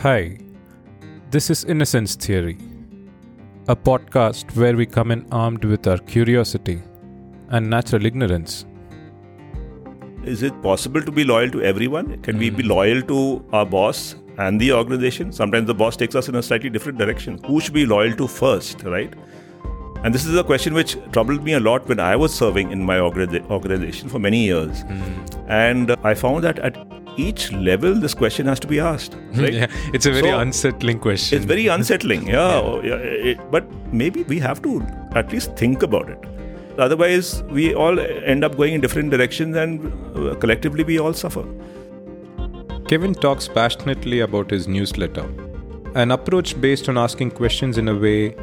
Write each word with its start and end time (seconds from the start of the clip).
Hi, 0.00 0.36
this 1.30 1.48
is 1.48 1.64
Innocence 1.64 2.16
Theory, 2.16 2.58
a 3.66 3.74
podcast 3.74 4.54
where 4.54 4.76
we 4.76 4.84
come 4.84 5.10
in 5.10 5.26
armed 5.32 5.64
with 5.64 5.86
our 5.86 5.96
curiosity 5.96 6.82
and 7.48 7.70
natural 7.70 8.04
ignorance. 8.04 8.66
Is 10.22 10.42
it 10.42 10.60
possible 10.62 11.00
to 11.00 11.10
be 11.10 11.24
loyal 11.24 11.50
to 11.50 11.62
everyone? 11.62 12.20
Can 12.20 12.36
we 12.36 12.50
be 12.50 12.62
loyal 12.62 13.00
to 13.04 13.42
our 13.54 13.64
boss 13.64 14.16
and 14.36 14.60
the 14.60 14.70
organization? 14.74 15.32
Sometimes 15.32 15.66
the 15.66 15.74
boss 15.74 15.96
takes 15.96 16.14
us 16.14 16.28
in 16.28 16.34
a 16.34 16.42
slightly 16.42 16.68
different 16.68 16.98
direction. 16.98 17.42
Who 17.46 17.58
should 17.58 17.72
be 17.72 17.86
loyal 17.86 18.14
to 18.16 18.28
first, 18.28 18.82
right? 18.82 19.14
And 20.04 20.14
this 20.14 20.26
is 20.26 20.36
a 20.36 20.44
question 20.44 20.74
which 20.74 20.98
troubled 21.10 21.42
me 21.42 21.54
a 21.54 21.60
lot 21.60 21.88
when 21.88 22.00
I 22.00 22.16
was 22.16 22.34
serving 22.34 22.70
in 22.70 22.84
my 22.84 22.98
organi- 22.98 23.50
organization 23.50 24.10
for 24.10 24.18
many 24.18 24.44
years. 24.44 24.84
And 25.48 25.90
uh, 25.90 25.96
I 26.04 26.12
found 26.12 26.44
that 26.44 26.58
at 26.58 26.85
each 27.16 27.52
level, 27.52 27.94
this 27.94 28.14
question 28.14 28.46
has 28.46 28.60
to 28.60 28.66
be 28.66 28.78
asked. 28.80 29.16
Right? 29.34 29.52
Yeah, 29.54 29.66
it's 29.92 30.06
a 30.06 30.12
very 30.12 30.30
So, 30.30 30.38
unsettling 30.38 30.98
question. 31.00 31.36
It's 31.36 31.46
very 31.46 31.66
unsettling, 31.66 32.26
yeah. 32.28 32.60
oh, 32.64 32.80
yeah, 32.82 32.96
it- 32.96 33.50
but 33.50 33.64
maybe 33.92 34.22
we 34.24 34.38
have 34.38 34.62
to 34.62 34.80
at 35.14 35.32
least 35.32 35.56
think 35.56 35.82
about 35.82 36.08
it. 36.10 36.18
Otherwise, 36.78 37.42
we 37.44 37.74
all 37.74 37.98
end 37.98 38.44
up 38.44 38.56
going 38.56 38.74
in 38.74 38.80
different 38.82 39.10
directions 39.10 39.56
and 39.56 39.92
uh, 40.14 40.34
collectively 40.34 40.84
we 40.84 40.98
all 40.98 41.14
suffer. 41.14 41.44
Kevin 42.88 43.14
talks 43.14 43.48
passionately 43.48 44.20
about 44.20 44.50
his 44.50 44.68
newsletter, 44.68 45.26
an 45.94 46.10
approach 46.10 46.60
based 46.60 46.88
on 46.90 46.98
asking 46.98 47.30
questions 47.30 47.78
in 47.78 47.88
a 47.88 47.94
way 47.94 48.36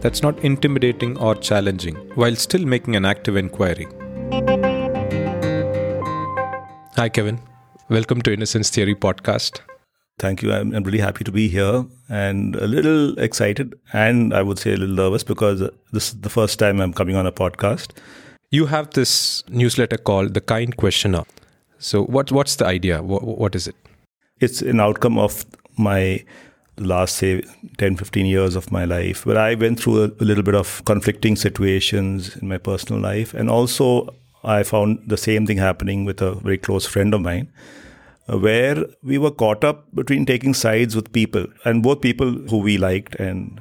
that's 0.00 0.22
not 0.22 0.38
intimidating 0.44 1.16
or 1.18 1.34
challenging, 1.34 1.96
while 2.14 2.34
still 2.36 2.64
making 2.64 2.96
an 2.96 3.04
active 3.04 3.36
inquiry. 3.36 3.86
Hi, 6.96 7.08
Kevin. 7.08 7.40
Welcome 7.90 8.22
to 8.22 8.32
Innocence 8.32 8.70
Theory 8.70 8.94
podcast. 8.94 9.62
Thank 10.20 10.42
you. 10.44 10.52
I'm, 10.52 10.72
I'm 10.72 10.84
really 10.84 11.00
happy 11.00 11.24
to 11.24 11.32
be 11.32 11.48
here 11.48 11.84
and 12.08 12.54
a 12.54 12.68
little 12.68 13.18
excited 13.18 13.74
and 13.92 14.32
I 14.32 14.42
would 14.42 14.60
say 14.60 14.74
a 14.74 14.76
little 14.76 14.94
nervous 14.94 15.24
because 15.24 15.58
this 15.90 16.10
is 16.10 16.20
the 16.20 16.28
first 16.28 16.60
time 16.60 16.80
I'm 16.80 16.92
coming 16.92 17.16
on 17.16 17.26
a 17.26 17.32
podcast. 17.32 17.90
You 18.52 18.66
have 18.66 18.90
this 18.90 19.42
newsletter 19.48 19.96
called 19.96 20.34
The 20.34 20.40
Kind 20.40 20.76
Questioner. 20.76 21.24
So, 21.80 22.04
what, 22.04 22.30
what's 22.30 22.54
the 22.54 22.66
idea? 22.66 23.02
What, 23.02 23.24
what 23.24 23.56
is 23.56 23.66
it? 23.66 23.74
It's 24.38 24.62
an 24.62 24.78
outcome 24.78 25.18
of 25.18 25.44
my 25.76 26.24
last, 26.78 27.16
say, 27.16 27.42
10, 27.78 27.96
15 27.96 28.24
years 28.24 28.54
of 28.54 28.70
my 28.70 28.84
life, 28.84 29.26
where 29.26 29.38
I 29.38 29.56
went 29.56 29.80
through 29.80 30.04
a, 30.04 30.06
a 30.20 30.24
little 30.24 30.44
bit 30.44 30.54
of 30.54 30.84
conflicting 30.84 31.34
situations 31.34 32.36
in 32.36 32.46
my 32.46 32.58
personal 32.58 33.02
life. 33.02 33.34
And 33.34 33.50
also, 33.50 34.14
I 34.44 34.62
found 34.62 35.02
the 35.08 35.16
same 35.16 35.44
thing 35.44 35.58
happening 35.58 36.04
with 36.04 36.22
a 36.22 36.36
very 36.36 36.58
close 36.58 36.86
friend 36.86 37.12
of 37.14 37.20
mine, 37.20 37.52
where 38.38 38.86
we 39.02 39.18
were 39.18 39.30
caught 39.30 39.64
up 39.64 39.92
between 39.94 40.26
taking 40.26 40.54
sides 40.54 40.94
with 40.94 41.12
people, 41.12 41.46
and 41.64 41.82
both 41.82 42.00
people 42.00 42.30
who 42.30 42.58
we 42.58 42.78
liked 42.78 43.14
and 43.16 43.60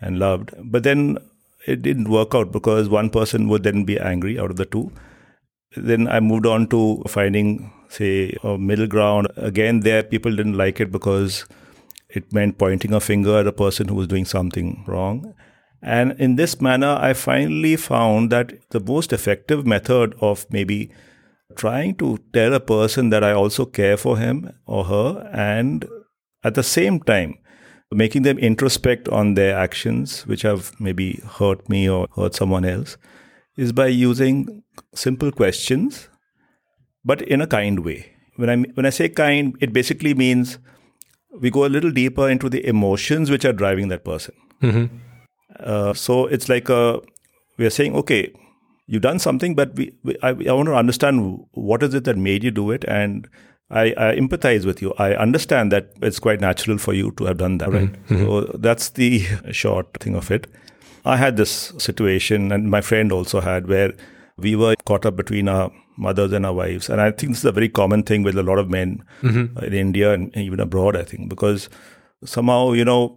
and 0.00 0.18
loved. 0.18 0.52
But 0.62 0.82
then 0.82 1.18
it 1.66 1.82
didn't 1.82 2.10
work 2.10 2.34
out 2.34 2.52
because 2.52 2.88
one 2.88 3.10
person 3.10 3.48
would 3.48 3.62
then 3.62 3.84
be 3.84 3.98
angry 3.98 4.38
out 4.38 4.50
of 4.50 4.56
the 4.56 4.66
two. 4.66 4.92
Then 5.76 6.06
I 6.08 6.20
moved 6.20 6.46
on 6.46 6.68
to 6.68 7.02
finding, 7.08 7.72
say, 7.88 8.36
a 8.42 8.58
middle 8.58 8.86
ground. 8.86 9.28
Again, 9.36 9.80
there 9.80 10.02
people 10.02 10.36
didn't 10.36 10.56
like 10.56 10.80
it 10.80 10.92
because 10.92 11.46
it 12.08 12.32
meant 12.32 12.58
pointing 12.58 12.92
a 12.92 13.00
finger 13.00 13.38
at 13.38 13.46
a 13.46 13.52
person 13.52 13.88
who 13.88 13.94
was 13.94 14.06
doing 14.06 14.24
something 14.24 14.84
wrong. 14.86 15.34
And 15.82 16.12
in 16.18 16.36
this 16.36 16.60
manner, 16.60 16.96
I 17.00 17.12
finally 17.12 17.76
found 17.76 18.30
that 18.30 18.52
the 18.70 18.80
most 18.80 19.12
effective 19.12 19.66
method 19.66 20.14
of 20.20 20.46
maybe 20.50 20.90
trying 21.56 21.96
to 21.96 22.18
tell 22.32 22.54
a 22.54 22.60
person 22.60 23.10
that 23.10 23.24
I 23.24 23.32
also 23.32 23.64
care 23.64 23.96
for 23.96 24.18
him 24.18 24.52
or 24.66 24.84
her, 24.84 25.30
and 25.32 25.88
at 26.42 26.54
the 26.54 26.62
same 26.62 27.00
time, 27.00 27.38
making 27.90 28.22
them 28.22 28.38
introspect 28.38 29.08
on 29.08 29.34
their 29.34 29.56
actions, 29.56 30.26
which 30.26 30.42
have 30.42 30.72
maybe 30.80 31.20
hurt 31.38 31.68
me 31.68 31.88
or 31.88 32.06
hurt 32.16 32.34
someone 32.34 32.64
else, 32.64 32.96
is 33.56 33.72
by 33.72 33.86
using 33.86 34.62
simple 34.94 35.30
questions, 35.30 36.08
but 37.04 37.22
in 37.22 37.40
a 37.40 37.46
kind 37.46 37.84
way. 37.84 38.10
When 38.36 38.50
I 38.50 38.56
when 38.74 38.86
I 38.86 38.90
say 38.90 39.08
kind, 39.08 39.56
it 39.60 39.72
basically 39.72 40.14
means 40.14 40.58
we 41.40 41.50
go 41.50 41.64
a 41.64 41.72
little 41.74 41.92
deeper 41.92 42.28
into 42.28 42.48
the 42.48 42.66
emotions 42.66 43.30
which 43.30 43.44
are 43.44 43.52
driving 43.52 43.88
that 43.88 44.04
person. 44.04 44.34
Uh, 45.60 45.94
so 45.94 46.26
it's 46.26 46.48
like 46.48 46.68
a, 46.68 47.00
we 47.58 47.66
are 47.66 47.70
saying, 47.70 47.94
okay, 47.94 48.32
you've 48.86 49.02
done 49.02 49.18
something, 49.18 49.54
but 49.54 49.74
we, 49.74 49.92
we 50.02 50.16
I, 50.22 50.28
I 50.30 50.52
want 50.52 50.66
to 50.66 50.74
understand 50.74 51.44
what 51.52 51.82
is 51.82 51.94
it 51.94 52.04
that 52.04 52.16
made 52.16 52.44
you 52.44 52.50
do 52.50 52.70
it, 52.70 52.84
and 52.84 53.28
I, 53.70 53.94
I 53.96 54.16
empathize 54.16 54.64
with 54.64 54.82
you. 54.82 54.92
I 54.98 55.14
understand 55.14 55.72
that 55.72 55.90
it's 56.02 56.18
quite 56.18 56.40
natural 56.40 56.78
for 56.78 56.92
you 56.92 57.12
to 57.12 57.24
have 57.24 57.38
done 57.38 57.58
that, 57.58 57.72
right? 57.72 57.92
Mm-hmm. 57.92 58.14
Mm-hmm. 58.14 58.24
So 58.24 58.58
that's 58.58 58.90
the 58.90 59.20
short 59.52 59.92
thing 60.00 60.14
of 60.14 60.30
it. 60.30 60.46
I 61.04 61.16
had 61.16 61.36
this 61.36 61.72
situation, 61.78 62.52
and 62.52 62.70
my 62.70 62.80
friend 62.80 63.12
also 63.12 63.40
had, 63.40 63.68
where 63.68 63.92
we 64.36 64.56
were 64.56 64.74
caught 64.84 65.06
up 65.06 65.16
between 65.16 65.48
our 65.48 65.70
mothers 65.96 66.32
and 66.32 66.44
our 66.44 66.52
wives. 66.52 66.88
And 66.88 67.00
I 67.00 67.10
think 67.10 67.32
this 67.32 67.38
is 67.38 67.44
a 67.44 67.52
very 67.52 67.68
common 67.68 68.02
thing 68.02 68.22
with 68.22 68.36
a 68.36 68.42
lot 68.42 68.58
of 68.58 68.68
men 68.68 69.04
mm-hmm. 69.22 69.64
in 69.64 69.72
India 69.72 70.12
and 70.12 70.34
even 70.36 70.60
abroad, 70.60 70.96
I 70.96 71.02
think, 71.02 71.28
because 71.28 71.68
somehow, 72.24 72.72
you 72.72 72.84
know, 72.84 73.16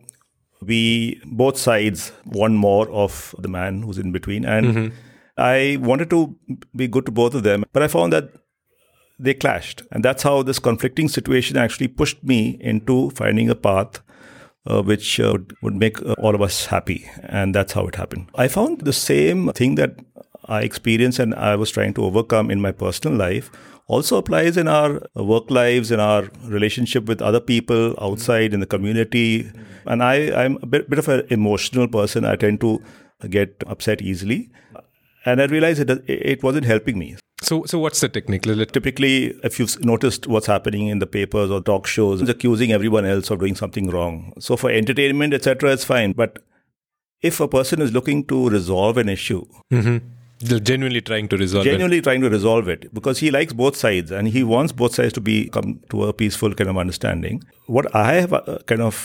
we 0.61 1.21
both 1.25 1.57
sides 1.57 2.11
want 2.25 2.55
more 2.55 2.89
of 2.89 3.33
the 3.39 3.47
man 3.47 3.81
who's 3.81 3.97
in 3.97 4.11
between. 4.11 4.45
And 4.45 4.91
I 5.37 5.77
wanted 5.79 6.09
to 6.11 6.35
be 6.75 6.87
good 6.87 7.05
to 7.05 7.11
both 7.11 7.33
of 7.33 7.43
them, 7.43 7.63
but 7.73 7.83
I 7.83 7.87
found 7.87 8.13
that 8.13 8.29
they 9.19 9.33
clashed. 9.33 9.83
And 9.91 10.03
that's 10.03 10.23
how 10.23 10.43
this 10.43 10.59
conflicting 10.59 11.09
situation 11.09 11.57
actually 11.57 11.87
pushed 11.87 12.23
me 12.23 12.57
into 12.59 13.11
finding 13.11 13.49
a 13.49 13.55
path 13.55 14.01
uh, 14.65 14.81
which 14.81 15.19
uh, 15.19 15.37
would, 15.61 15.75
make 15.75 16.01
uh, 16.01 16.13
all 16.17 16.35
of 16.35 16.41
us 16.41 16.65
happy. 16.65 17.09
And 17.23 17.55
that's 17.55 17.73
how 17.73 17.87
it 17.87 17.95
happened. 17.95 18.29
I 18.35 18.47
found 18.47 18.81
the 18.81 18.93
same 18.93 19.49
thing 19.53 19.75
that 19.75 19.99
I 20.45 20.61
experienced 20.61 21.19
and 21.19 21.33
I 21.35 21.55
was 21.55 21.71
trying 21.71 21.93
to 21.95 22.03
overcome 22.03 22.51
in 22.51 22.61
my 22.61 22.71
personal 22.71 23.17
life 23.17 23.49
also 23.87 24.17
applies 24.17 24.57
in 24.57 24.67
our 24.67 25.01
work 25.15 25.49
lives, 25.49 25.91
in 25.91 25.99
our 25.99 26.29
relationship 26.43 27.05
with 27.05 27.21
other 27.21 27.39
people 27.39 27.95
outside 28.01 28.53
in 28.53 28.59
the 28.59 28.65
community. 28.65 29.49
And 29.85 30.03
I, 30.03 30.43
I'm 30.43 30.57
a 30.61 30.65
bit, 30.65 30.89
bit 30.89 30.99
of 30.99 31.07
an 31.07 31.25
emotional 31.29 31.87
person. 31.87 32.25
I 32.25 32.35
tend 32.35 32.59
to 32.61 32.81
get 33.29 33.63
upset 33.65 34.01
easily. 34.01 34.51
And 35.27 35.41
I 35.41 35.45
realized 35.45 35.81
it, 35.89 36.03
it 36.09 36.41
wasn't 36.41 36.65
helping 36.65 36.97
me. 36.97 37.15
So, 37.41 37.65
so 37.65 37.77
what's 37.79 37.99
the 37.99 38.09
technique? 38.09 38.43
Typically, 38.77 39.15
if 39.43 39.59
you've 39.59 39.73
noticed 39.85 40.25
what's 40.25 40.47
happening 40.47 40.87
in 40.87 40.99
the 40.99 41.07
papers 41.15 41.51
or 41.51 41.61
talk 41.61 41.85
shows, 41.85 42.21
it's 42.21 42.29
accusing 42.29 42.71
everyone 42.71 43.05
else 43.05 43.29
of 43.29 43.39
doing 43.39 43.55
something 43.55 43.89
wrong. 43.89 44.33
So 44.39 44.57
for 44.57 44.71
entertainment, 44.71 45.33
etc., 45.33 45.73
it's 45.73 45.83
fine. 45.83 46.13
But 46.13 46.39
if 47.21 47.39
a 47.39 47.47
person 47.47 47.81
is 47.81 47.91
looking 47.91 48.23
to 48.27 48.49
resolve 48.49 48.97
an 48.97 49.09
issue, 49.09 49.43
They're 50.39 50.59
genuinely 50.69 51.01
trying 51.01 51.27
to 51.29 51.37
resolve 51.37 51.65
it. 51.65 51.71
genuinely 51.71 51.99
trying 52.07 52.21
to 52.21 52.29
resolve 52.29 52.67
it, 52.69 52.93
because 52.93 53.19
he 53.19 53.31
likes 53.31 53.53
both 53.53 53.75
sides 53.75 54.11
and 54.11 54.27
he 54.27 54.43
wants 54.43 54.71
both 54.71 54.93
sides 54.97 55.13
to 55.13 55.21
be 55.29 55.49
come 55.49 55.79
to 55.89 56.03
a 56.05 56.13
peaceful 56.13 56.53
kind 56.53 56.69
of 56.69 56.77
understanding. 56.77 57.43
What 57.65 57.93
I 57.95 58.13
have 58.13 58.33
uh, 58.33 58.59
kind 58.67 58.81
of 58.81 58.99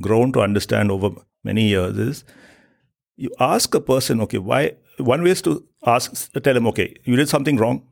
grown 0.00 0.32
to 0.34 0.40
understand 0.40 0.92
over 0.92 1.10
many 1.42 1.64
years 1.68 1.98
is 1.98 2.24
you 3.16 3.30
ask 3.40 3.74
a 3.74 3.80
person, 3.80 4.20
okay, 4.22 4.38
why? 4.38 4.74
One 4.98 5.22
way 5.22 5.30
is 5.30 5.42
to 5.42 5.64
ask, 5.84 6.32
tell 6.42 6.56
him, 6.56 6.66
okay, 6.68 6.94
you 7.04 7.16
did 7.16 7.28
something 7.28 7.56
wrong. 7.56 7.82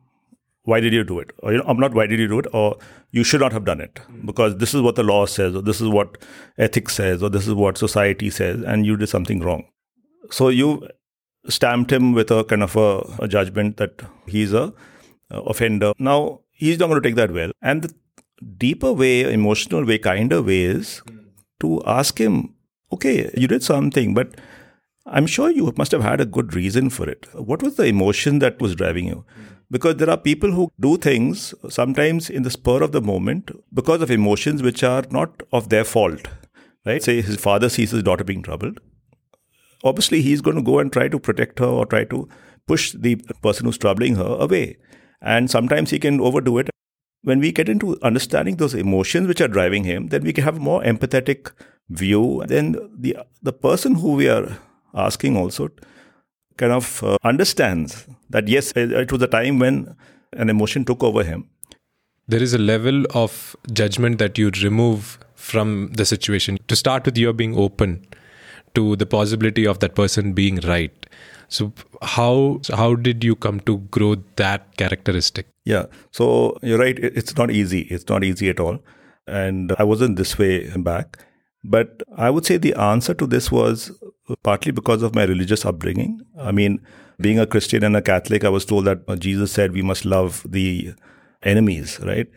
Why 0.62 0.80
did 0.80 0.94
you 0.94 1.04
do 1.04 1.18
it? 1.18 1.30
Or 1.42 1.52
you 1.52 1.58
know, 1.58 1.64
I'm 1.66 1.78
not. 1.78 1.92
Why 1.92 2.06
did 2.06 2.18
you 2.18 2.26
do 2.26 2.38
it? 2.38 2.46
Or 2.54 2.78
you 3.10 3.22
should 3.22 3.40
not 3.40 3.52
have 3.52 3.66
done 3.66 3.82
it 3.82 4.00
because 4.24 4.56
this 4.56 4.72
is 4.72 4.80
what 4.80 4.96
the 4.96 5.02
law 5.02 5.26
says, 5.26 5.54
or 5.54 5.60
this 5.60 5.80
is 5.80 5.88
what 5.88 6.16
ethics 6.56 6.94
says, 6.94 7.22
or 7.22 7.28
this 7.28 7.46
is 7.46 7.52
what 7.52 7.76
society 7.76 8.30
says, 8.30 8.62
and 8.62 8.86
you 8.86 8.96
did 8.96 9.10
something 9.10 9.40
wrong. 9.40 9.66
So 10.30 10.48
you 10.48 10.88
stamped 11.48 11.92
him 11.92 12.14
with 12.14 12.30
a 12.30 12.44
kind 12.44 12.62
of 12.62 12.76
a, 12.76 13.00
a 13.18 13.28
judgment 13.28 13.76
that 13.76 14.00
he's 14.26 14.54
a, 14.54 14.72
uh, 15.30 15.42
offender. 15.42 15.92
Now 15.98 16.40
he's 16.50 16.78
not 16.78 16.88
going 16.88 17.02
to 17.02 17.06
take 17.06 17.16
that 17.16 17.30
well, 17.30 17.52
and 17.60 17.82
the 17.82 17.94
deeper 18.56 18.92
way, 18.92 19.30
emotional 19.30 19.84
way, 19.84 19.98
kinder 19.98 20.40
way 20.40 20.62
is 20.62 21.02
to 21.60 21.82
ask 21.86 22.18
him, 22.18 22.54
okay, 22.90 23.30
you 23.36 23.48
did 23.48 23.62
something, 23.62 24.14
but 24.14 24.34
I'm 25.06 25.26
sure 25.26 25.50
you 25.50 25.70
must 25.76 25.92
have 25.92 26.02
had 26.02 26.20
a 26.20 26.26
good 26.26 26.54
reason 26.54 26.88
for 26.88 27.08
it. 27.08 27.26
What 27.34 27.62
was 27.62 27.76
the 27.76 27.84
emotion 27.84 28.38
that 28.38 28.60
was 28.60 28.74
driving 28.74 29.06
you? 29.06 29.24
Because 29.70 29.96
there 29.96 30.08
are 30.08 30.16
people 30.16 30.52
who 30.52 30.70
do 30.80 30.96
things 30.96 31.54
sometimes 31.68 32.30
in 32.30 32.42
the 32.42 32.50
spur 32.50 32.82
of 32.82 32.92
the 32.92 33.02
moment 33.02 33.50
because 33.72 34.00
of 34.00 34.10
emotions 34.10 34.62
which 34.62 34.82
are 34.82 35.04
not 35.10 35.42
of 35.52 35.68
their 35.68 35.84
fault. 35.84 36.28
Right? 36.86 37.02
Say 37.02 37.20
his 37.20 37.36
father 37.36 37.68
sees 37.68 37.90
his 37.90 38.02
daughter 38.02 38.24
being 38.24 38.42
troubled. 38.42 38.80
Obviously, 39.82 40.22
he's 40.22 40.40
going 40.40 40.56
to 40.56 40.62
go 40.62 40.78
and 40.78 40.90
try 40.90 41.08
to 41.08 41.18
protect 41.18 41.58
her 41.58 41.66
or 41.66 41.84
try 41.84 42.04
to 42.04 42.26
push 42.66 42.92
the 42.92 43.16
person 43.42 43.66
who's 43.66 43.76
troubling 43.76 44.14
her 44.16 44.36
away. 44.38 44.78
And 45.20 45.50
sometimes 45.50 45.90
he 45.90 45.98
can 45.98 46.20
overdo 46.20 46.58
it. 46.58 46.70
When 47.22 47.40
we 47.40 47.52
get 47.52 47.68
into 47.68 47.98
understanding 48.02 48.56
those 48.56 48.74
emotions 48.74 49.28
which 49.28 49.40
are 49.40 49.48
driving 49.48 49.84
him, 49.84 50.08
then 50.08 50.22
we 50.22 50.32
can 50.32 50.44
have 50.44 50.56
a 50.56 50.60
more 50.60 50.82
empathetic 50.82 51.52
view. 51.90 52.42
Then 52.46 52.76
the 52.98 53.18
the 53.42 53.52
person 53.52 53.96
who 53.96 54.12
we 54.12 54.28
are 54.28 54.58
asking 54.94 55.36
also 55.36 55.70
kind 56.56 56.72
of 56.72 57.02
uh, 57.02 57.16
understands 57.24 58.06
that 58.30 58.48
yes, 58.48 58.72
it 58.76 59.10
was 59.10 59.22
a 59.22 59.26
time 59.26 59.58
when 59.58 59.96
an 60.32 60.50
emotion 60.50 60.84
took 60.84 61.02
over 61.02 61.24
him. 61.24 61.48
There 62.26 62.42
is 62.42 62.54
a 62.54 62.58
level 62.58 63.04
of 63.14 63.54
judgment 63.72 64.18
that 64.18 64.38
you 64.38 64.50
remove 64.62 65.18
from 65.34 65.92
the 65.92 66.04
situation. 66.04 66.58
To 66.68 66.76
start 66.76 67.04
with, 67.04 67.18
you're 67.18 67.34
being 67.34 67.56
open 67.56 68.06
to 68.74 68.96
the 68.96 69.06
possibility 69.06 69.66
of 69.66 69.80
that 69.80 69.94
person 69.94 70.32
being 70.32 70.56
right. 70.60 71.06
So 71.48 71.72
how 72.02 72.60
how 72.72 72.94
did 72.94 73.22
you 73.22 73.36
come 73.36 73.60
to 73.60 73.78
grow 73.96 74.16
that 74.36 74.76
characteristic? 74.76 75.46
Yeah, 75.64 75.86
so 76.10 76.56
you're 76.62 76.78
right. 76.78 76.98
It's 76.98 77.36
not 77.36 77.50
easy. 77.50 77.82
It's 77.82 78.08
not 78.08 78.24
easy 78.24 78.48
at 78.48 78.58
all, 78.58 78.78
and 79.26 79.72
I 79.78 79.84
wasn't 79.84 80.16
this 80.16 80.38
way 80.38 80.68
back. 80.76 81.18
But 81.62 82.02
I 82.16 82.30
would 82.30 82.46
say 82.46 82.56
the 82.56 82.74
answer 82.74 83.14
to 83.14 83.26
this 83.26 83.50
was 83.52 83.92
partly 84.42 84.72
because 84.72 85.02
of 85.02 85.14
my 85.14 85.24
religious 85.24 85.64
upbringing. 85.64 86.20
I 86.38 86.52
mean, 86.52 86.80
being 87.20 87.38
a 87.38 87.46
Christian 87.46 87.84
and 87.84 87.96
a 87.96 88.02
Catholic, 88.02 88.44
I 88.44 88.48
was 88.48 88.64
told 88.64 88.86
that 88.86 89.18
Jesus 89.20 89.52
said 89.52 89.72
we 89.72 89.82
must 89.82 90.04
love 90.04 90.44
the 90.48 90.94
enemies, 91.42 92.00
right? 92.02 92.28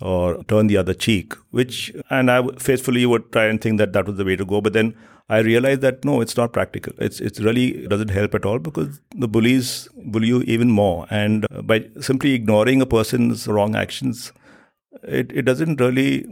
Or 0.00 0.42
turn 0.44 0.66
the 0.66 0.76
other 0.76 0.94
cheek, 0.94 1.34
which, 1.50 1.92
and 2.10 2.30
I 2.30 2.42
faithfully 2.58 3.06
would 3.06 3.30
try 3.32 3.44
and 3.46 3.60
think 3.60 3.78
that 3.78 3.92
that 3.92 4.06
was 4.06 4.16
the 4.16 4.24
way 4.24 4.36
to 4.36 4.44
go. 4.44 4.60
But 4.60 4.72
then 4.72 4.94
I 5.28 5.38
realized 5.38 5.80
that 5.82 6.04
no, 6.04 6.20
it's 6.20 6.36
not 6.36 6.52
practical. 6.52 6.92
It's 6.98 7.20
it 7.20 7.38
really 7.38 7.86
doesn't 7.86 8.10
help 8.10 8.34
at 8.34 8.44
all 8.44 8.58
because 8.58 9.00
the 9.14 9.28
bullies 9.28 9.88
bully 9.96 10.26
you 10.26 10.42
even 10.42 10.70
more, 10.70 11.06
and 11.10 11.46
by 11.62 11.86
simply 12.00 12.32
ignoring 12.32 12.82
a 12.82 12.86
person's 12.86 13.46
wrong 13.46 13.76
actions, 13.76 14.32
it, 15.04 15.30
it 15.32 15.42
doesn't 15.42 15.80
really 15.80 16.26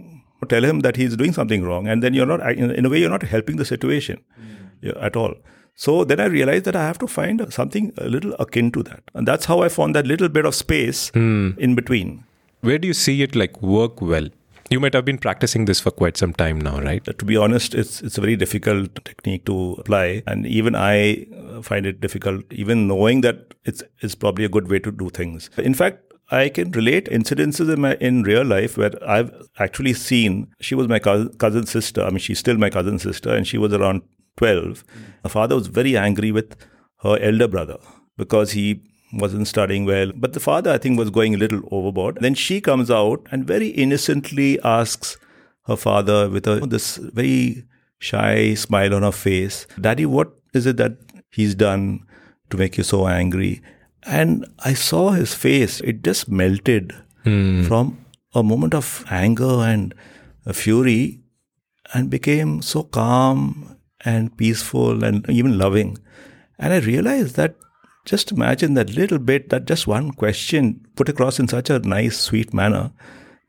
tell 0.48 0.64
him 0.64 0.80
that 0.80 0.96
he's 0.96 1.16
doing 1.16 1.32
something 1.32 1.62
wrong, 1.62 1.86
and 1.86 2.02
then 2.02 2.12
you're 2.14 2.26
not 2.26 2.40
in 2.52 2.84
a 2.84 2.88
way 2.88 2.98
you're 2.98 3.08
not 3.08 3.22
helping 3.22 3.56
the 3.56 3.64
situation 3.64 4.18
mm. 4.38 4.52
At 4.82 5.16
all. 5.16 5.34
So 5.74 6.04
then 6.04 6.20
I 6.20 6.26
realized 6.26 6.64
that 6.66 6.76
I 6.76 6.84
have 6.86 6.98
to 6.98 7.06
find 7.06 7.52
something 7.52 7.92
a 7.96 8.08
little 8.08 8.34
akin 8.34 8.70
to 8.72 8.82
that, 8.84 9.02
and 9.14 9.26
that's 9.26 9.46
how 9.46 9.62
I 9.62 9.68
found 9.68 9.96
that 9.96 10.06
little 10.06 10.28
bit 10.28 10.44
of 10.44 10.54
space 10.54 11.10
mm. 11.12 11.56
in 11.58 11.74
between. 11.74 12.24
Where 12.60 12.78
do 12.78 12.86
you 12.86 12.94
see 12.94 13.22
it 13.22 13.34
like 13.34 13.60
work 13.62 14.00
well? 14.00 14.28
You 14.70 14.80
might 14.80 14.94
have 14.94 15.04
been 15.04 15.18
practicing 15.18 15.64
this 15.64 15.80
for 15.80 15.90
quite 15.90 16.16
some 16.16 16.32
time 16.32 16.60
now, 16.60 16.80
right? 16.80 17.04
To 17.04 17.24
be 17.24 17.36
honest, 17.36 17.74
it's 17.74 18.00
it's 18.02 18.16
a 18.16 18.20
very 18.20 18.36
difficult 18.36 19.04
technique 19.04 19.44
to 19.46 19.72
apply, 19.78 20.22
and 20.26 20.46
even 20.46 20.74
I 20.74 21.26
find 21.62 21.84
it 21.84 22.00
difficult, 22.00 22.44
even 22.50 22.86
knowing 22.86 23.22
that 23.22 23.54
it's 23.64 23.82
it's 24.00 24.14
probably 24.14 24.44
a 24.44 24.48
good 24.48 24.70
way 24.70 24.78
to 24.78 24.92
do 24.92 25.10
things. 25.10 25.50
In 25.58 25.74
fact, 25.74 26.12
I 26.30 26.48
can 26.48 26.70
relate 26.70 27.06
incidences 27.06 27.72
in 27.72 27.80
my 27.80 27.94
in 27.96 28.22
real 28.22 28.44
life 28.44 28.78
where 28.78 28.92
I've 29.06 29.30
actually 29.58 29.92
seen. 29.94 30.48
She 30.60 30.74
was 30.74 30.88
my 30.88 30.98
cousin, 30.98 31.34
cousin 31.36 31.66
sister. 31.66 32.02
I 32.02 32.10
mean, 32.10 32.18
she's 32.18 32.38
still 32.38 32.56
my 32.56 32.70
cousin 32.70 32.98
sister, 32.98 33.34
and 33.34 33.46
she 33.46 33.58
was 33.58 33.74
around 33.74 34.02
twelve. 34.36 34.84
Her 35.22 35.28
father 35.28 35.54
was 35.54 35.66
very 35.66 35.96
angry 35.96 36.32
with 36.32 36.56
her 37.02 37.18
elder 37.20 37.48
brother 37.48 37.78
because 38.16 38.52
he 38.52 38.82
wasn't 39.12 39.48
studying 39.48 39.84
well. 39.84 40.12
But 40.14 40.32
the 40.32 40.40
father, 40.40 40.70
I 40.70 40.78
think, 40.78 40.98
was 40.98 41.10
going 41.10 41.34
a 41.34 41.38
little 41.38 41.62
overboard. 41.70 42.18
Then 42.20 42.34
she 42.34 42.60
comes 42.60 42.90
out 42.90 43.26
and 43.30 43.46
very 43.46 43.68
innocently 43.68 44.60
asks 44.62 45.18
her 45.66 45.76
father 45.76 46.28
with 46.28 46.46
a, 46.46 46.60
this 46.60 46.96
very 46.96 47.64
shy 47.98 48.54
smile 48.54 48.94
on 48.94 49.02
her 49.02 49.12
face, 49.12 49.66
Daddy, 49.80 50.06
what 50.06 50.32
is 50.52 50.66
it 50.66 50.76
that 50.76 50.96
he's 51.30 51.54
done 51.54 52.04
to 52.50 52.56
make 52.56 52.76
you 52.76 52.84
so 52.84 53.06
angry? 53.06 53.62
And 54.04 54.44
I 54.58 54.74
saw 54.74 55.10
his 55.10 55.34
face, 55.34 55.80
it 55.80 56.02
just 56.02 56.28
melted 56.28 56.92
hmm. 57.22 57.62
from 57.62 58.04
a 58.34 58.42
moment 58.42 58.74
of 58.74 59.04
anger 59.08 59.60
and 59.60 59.94
fury 60.52 61.20
and 61.94 62.10
became 62.10 62.62
so 62.62 62.82
calm 62.82 63.76
and 64.04 64.36
peaceful 64.36 65.04
and 65.04 65.28
even 65.28 65.58
loving. 65.58 65.98
And 66.58 66.72
I 66.72 66.78
realized 66.78 67.36
that 67.36 67.56
just 68.04 68.32
imagine 68.32 68.74
that 68.74 68.90
little 68.90 69.18
bit, 69.18 69.50
that 69.50 69.64
just 69.66 69.86
one 69.86 70.12
question 70.12 70.84
put 70.96 71.08
across 71.08 71.38
in 71.38 71.48
such 71.48 71.70
a 71.70 71.78
nice, 71.78 72.18
sweet 72.18 72.52
manner 72.52 72.92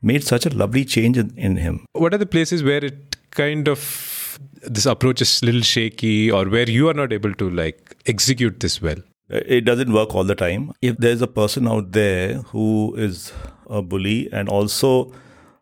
made 0.02 0.22
such 0.22 0.46
a 0.46 0.50
lovely 0.50 0.84
change 0.84 1.18
in, 1.18 1.32
in 1.36 1.56
him. 1.56 1.86
What 1.92 2.14
are 2.14 2.18
the 2.18 2.26
places 2.26 2.62
where 2.62 2.84
it 2.84 3.16
kind 3.30 3.68
of 3.68 4.38
this 4.62 4.86
approach 4.86 5.20
is 5.20 5.42
a 5.42 5.46
little 5.46 5.62
shaky 5.62 6.30
or 6.30 6.48
where 6.48 6.68
you 6.68 6.88
are 6.88 6.94
not 6.94 7.12
able 7.12 7.34
to 7.34 7.50
like 7.50 7.96
execute 8.06 8.60
this 8.60 8.80
well? 8.80 8.96
It 9.30 9.64
doesn't 9.64 9.92
work 9.92 10.14
all 10.14 10.24
the 10.24 10.34
time. 10.34 10.72
If 10.82 10.98
there's 10.98 11.22
a 11.22 11.26
person 11.26 11.66
out 11.66 11.92
there 11.92 12.34
who 12.34 12.94
is 12.96 13.32
a 13.68 13.82
bully 13.82 14.28
and 14.32 14.48
also 14.48 15.12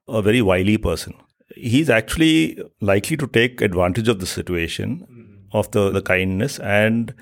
a 0.09 0.21
very 0.21 0.43
wily 0.43 0.77
person, 0.77 1.15
he's 1.57 1.91
actually 1.91 2.63
likely 2.81 3.17
to 3.17 3.27
take 3.27 3.61
advantage 3.61 4.09
of 4.09 4.21
the 4.21 4.27
situation, 4.27 5.07
mm-hmm. 5.11 5.57
of 5.57 5.71
the, 5.71 5.91
the 5.91 6.03
kindness, 6.03 6.59
and 6.59 7.15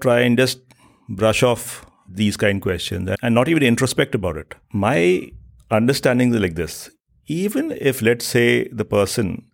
try 0.00 0.20
and 0.20 0.38
just 0.38 0.60
brush 1.08 1.42
off 1.42 1.86
these 2.08 2.36
kind 2.36 2.60
questions 2.60 3.10
and 3.22 3.34
not 3.34 3.48
even 3.48 3.62
introspect 3.62 4.14
about 4.14 4.36
it. 4.36 4.54
My 4.72 5.30
understanding 5.70 6.34
is 6.34 6.40
like 6.40 6.54
this 6.54 6.90
even 7.26 7.70
if, 7.72 8.02
let's 8.02 8.26
say, 8.26 8.68
the 8.68 8.84
person 8.84 9.46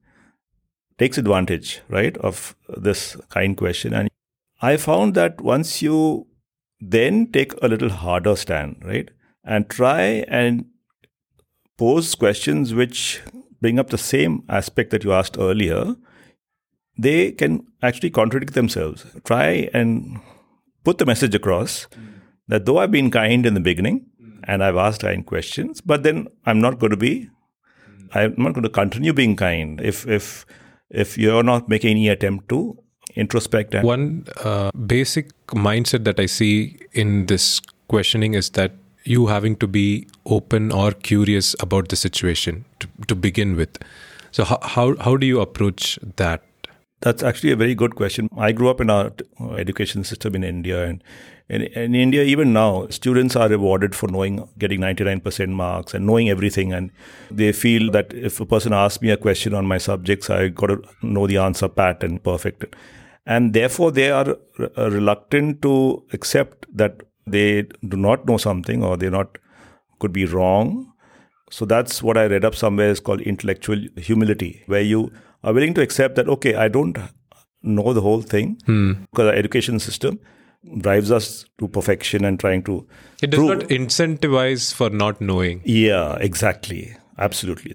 takes 0.98 1.19
advantage, 1.19 1.81
right, 1.88 2.16
of 2.19 2.56
this 2.76 3.16
kind 3.28 3.56
question, 3.56 3.94
and 3.94 4.08
I 4.60 4.76
found 4.76 5.14
that 5.14 5.40
once 5.40 5.81
you 5.81 6.26
then 6.81 7.31
take 7.31 7.52
a 7.62 7.69
little 7.69 7.90
harder 7.90 8.34
stand, 8.36 8.82
right, 8.84 9.10
and 9.44 9.69
try 9.69 10.24
and 10.28 10.64
pose 11.76 12.14
questions 12.14 12.74
which 12.74 13.20
bring 13.60 13.78
up 13.78 13.90
the 13.90 13.99
same 13.99 14.44
aspect 14.49 14.90
that 14.90 15.05
you 15.05 15.12
asked 15.12 15.37
earlier, 15.38 15.96
they 16.96 17.32
can 17.32 17.66
actually 17.82 18.10
contradict 18.10 18.55
themselves. 18.55 19.06
Try 19.25 19.70
and 19.72 20.20
put 20.84 20.99
the 20.99 21.06
message 21.06 21.34
across 21.34 21.87
that 22.49 22.66
though 22.66 22.78
I've 22.78 22.90
been 22.90 23.10
kind 23.10 23.46
in 23.46 23.55
the 23.55 23.60
beginning 23.60 24.06
and 24.44 24.64
I've 24.64 24.76
asked 24.76 25.02
kind 25.02 25.25
questions, 25.25 25.81
but 25.81 26.02
then 26.02 26.28
I'm 26.46 26.60
not 26.60 26.78
going 26.78 26.90
to 26.90 26.96
be, 26.96 27.28
I'm 28.14 28.34
not 28.38 28.55
going 28.55 28.62
to 28.62 28.70
continue 28.70 29.12
being 29.12 29.37
kind 29.37 29.81
if 29.81 30.06
if 30.06 30.46
if 30.90 31.19
you're 31.19 31.43
not 31.43 31.69
making 31.69 31.90
any 31.90 32.08
attempt 32.08 32.49
to 32.49 32.78
introspect. 33.16 33.75
And 33.75 33.84
One 33.84 34.26
uh, 34.43 34.70
basic 34.72 35.31
mindset 35.49 36.05
that 36.05 36.19
I 36.19 36.26
see 36.26 36.78
in 36.93 37.26
this 37.26 37.60
questioning 37.88 38.34
is 38.34 38.50
that 38.50 38.72
you 39.08 39.26
having 39.28 39.56
to 39.56 39.66
be 39.66 40.06
open 40.26 40.70
or 40.72 40.93
curious 40.93 41.55
about 41.60 41.88
the 41.88 41.96
situation 41.96 42.64
to, 42.81 42.88
to 43.06 43.14
begin 43.14 43.56
with. 43.56 43.78
So 44.31 44.44
how, 44.44 44.58
how 44.62 44.96
how 44.96 45.16
do 45.16 45.26
you 45.26 45.40
approach 45.40 45.99
that? 46.16 46.43
That's 47.00 47.22
actually 47.22 47.52
a 47.52 47.56
very 47.56 47.75
good 47.75 47.94
question. 47.94 48.28
I 48.37 48.52
grew 48.52 48.69
up 48.69 48.81
in 48.81 48.90
our 48.90 49.12
education 49.56 50.05
system 50.05 50.34
in 50.34 50.44
India, 50.44 50.84
and 50.84 51.02
in, 51.49 51.62
in, 51.62 51.94
India, 51.94 52.22
even 52.22 52.52
now, 52.52 52.88
students 52.88 53.34
are 53.37 53.49
rewarded 53.49 53.94
for 53.94 54.08
knowing, 54.08 54.49
getting 54.58 54.81
99% 54.81 55.49
marks 55.50 55.94
and 55.94 56.06
knowing 56.06 56.28
everything. 56.28 56.72
And 56.72 56.90
they 57.31 57.52
feel 57.52 57.90
that 57.93 58.12
if 58.12 58.40
a 58.40 58.46
person 58.46 58.72
asks 58.72 59.00
me 59.00 59.10
a 59.10 59.16
question 59.16 59.55
on 59.55 59.64
my 59.64 59.78
subjects, 59.78 60.28
I 60.28 60.49
got 60.49 60.66
to 60.66 60.82
know 61.02 61.26
the 61.26 61.38
answer 61.38 61.69
pat 61.69 62.02
and 62.02 62.22
perfect. 62.22 62.77
And 63.24 63.55
therefore, 63.55 63.93
they 63.93 64.10
are 64.10 64.36
uh, 64.60 64.91
reluctant 64.91 65.62
to 65.62 66.05
accept 66.12 66.67
that 66.77 67.03
they 67.31 67.63
do 67.87 67.97
not 67.97 68.27
know 68.27 68.37
something 68.37 68.82
or 68.82 68.97
they 68.97 69.11
not 69.11 69.39
could 70.01 70.13
be 70.13 70.27
wrong. 70.27 70.93
So 71.51 71.65
that's 71.65 72.03
what 72.03 72.19
I 72.19 72.27
read 72.27 72.44
up 72.44 72.55
somewhere 72.55 72.91
is 72.91 73.01
called 73.01 73.20
intellectual 73.23 73.79
humility, 73.97 74.63
where 74.67 74.82
you 74.82 75.13
are 75.43 75.53
willing 75.53 75.75
to 75.75 75.81
accept 75.81 76.17
that, 76.17 76.29
okay, 76.29 76.55
I 76.55 76.69
don't 76.69 76.99
know 77.63 77.93
the 77.93 78.01
whole 78.01 78.23
thing 78.23 78.61
hmm. 78.67 78.93
because 79.11 79.27
our 79.27 79.35
education 79.35 79.79
system 79.79 80.20
drives 80.81 81.11
us 81.11 81.47
to 81.58 81.69
perfection 81.69 82.25
and 82.25 82.39
trying 82.39 82.63
to. 82.65 82.87
It 83.23 83.31
does 83.31 83.39
prove. 83.39 83.51
not 83.51 83.69
incentivize 83.69 84.73
for 84.75 84.91
not 84.91 85.20
knowing. 85.20 85.63
Yeah, 85.65 86.17
exactly. 86.20 86.97
Absolutely. 87.19 87.75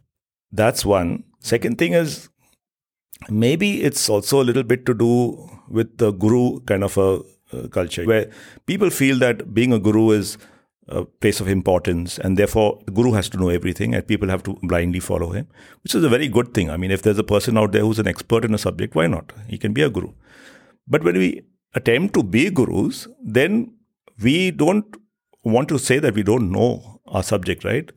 That's 0.52 0.86
one. 0.86 1.24
Second 1.40 1.78
thing 1.78 1.94
is 1.94 2.30
maybe 3.30 3.84
it's 3.84 4.10
also 4.10 4.42
a 4.42 4.46
little 4.46 4.64
bit 4.64 4.86
to 4.86 4.94
do 4.94 5.50
with 5.68 5.98
the 5.98 6.12
guru 6.12 6.60
kind 6.62 6.84
of 6.84 6.98
a 6.98 7.22
uh, 7.54 7.68
culture 7.68 8.06
where 8.06 8.30
people 8.66 8.90
feel 8.90 9.20
that 9.20 9.54
being 9.54 9.74
a 9.74 9.80
guru 9.80 10.12
is 10.12 10.38
a 10.88 11.06
place 11.06 11.40
of 11.40 11.48
importance, 11.48 12.18
and 12.20 12.38
therefore 12.38 12.82
the 12.86 12.92
guru 12.92 13.14
has 13.14 13.30
to 13.30 13.38
know 13.38 13.50
everything, 13.50 13.96
and 13.96 14.06
people 14.06 14.30
have 14.30 14.44
to 14.44 14.58
blindly 14.64 15.00
follow 15.00 15.30
him, 15.30 15.48
which 15.84 15.96
is 15.96 16.04
a 16.04 16.10
very 16.10 16.28
good 16.28 16.54
thing. 16.54 16.70
I 16.70 16.78
mean, 16.78 16.92
if 16.92 17.04
there's 17.04 17.18
a 17.18 17.24
person 17.24 17.58
out 17.58 17.72
there 17.72 17.84
who's 17.84 18.00
an 18.00 18.08
expert 18.08 18.44
in 18.44 18.54
a 18.54 18.58
subject, 18.58 18.96
why 18.96 19.08
not? 19.08 19.32
He 19.48 19.58
can 19.58 19.74
be 19.74 19.82
a 19.82 19.90
guru. 19.90 20.12
But 20.88 21.04
when 21.04 21.18
we 21.18 21.44
attempt 21.74 22.14
to 22.16 22.24
be 22.24 22.50
gurus, 22.50 23.08
then 23.24 23.74
we 24.22 24.52
don't 24.52 24.86
want 25.44 25.70
to 25.70 25.80
say 25.80 26.00
that 26.00 26.16
we 26.16 26.24
don't 26.24 26.52
know 26.52 27.00
our 27.08 27.24
subject, 27.24 27.64
right? 27.64 27.92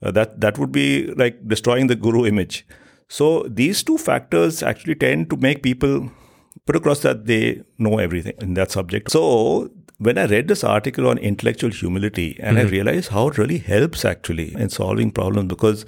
Uh, 0.00 0.12
that 0.12 0.40
that 0.40 0.58
would 0.58 0.70
be 0.70 1.12
like 1.14 1.46
destroying 1.48 1.88
the 1.88 1.96
guru 1.96 2.24
image. 2.24 2.64
So 3.08 3.42
these 3.48 3.82
two 3.82 3.98
factors 3.98 4.62
actually 4.62 4.94
tend 4.94 5.30
to 5.30 5.36
make 5.36 5.62
people 5.62 6.10
put 6.68 6.76
across 6.76 7.00
that 7.00 7.24
they 7.26 7.62
know 7.78 7.98
everything 7.98 8.34
in 8.46 8.54
that 8.54 8.70
subject. 8.70 9.10
So 9.10 9.70
when 9.98 10.18
I 10.18 10.26
read 10.26 10.48
this 10.48 10.62
article 10.62 11.08
on 11.08 11.18
intellectual 11.18 11.70
humility, 11.70 12.28
and 12.40 12.56
mm-hmm. 12.56 12.66
I 12.66 12.70
realized 12.70 13.08
how 13.08 13.28
it 13.28 13.38
really 13.38 13.58
helps 13.58 14.04
actually 14.04 14.54
in 14.54 14.68
solving 14.68 15.10
problems 15.10 15.48
because 15.48 15.86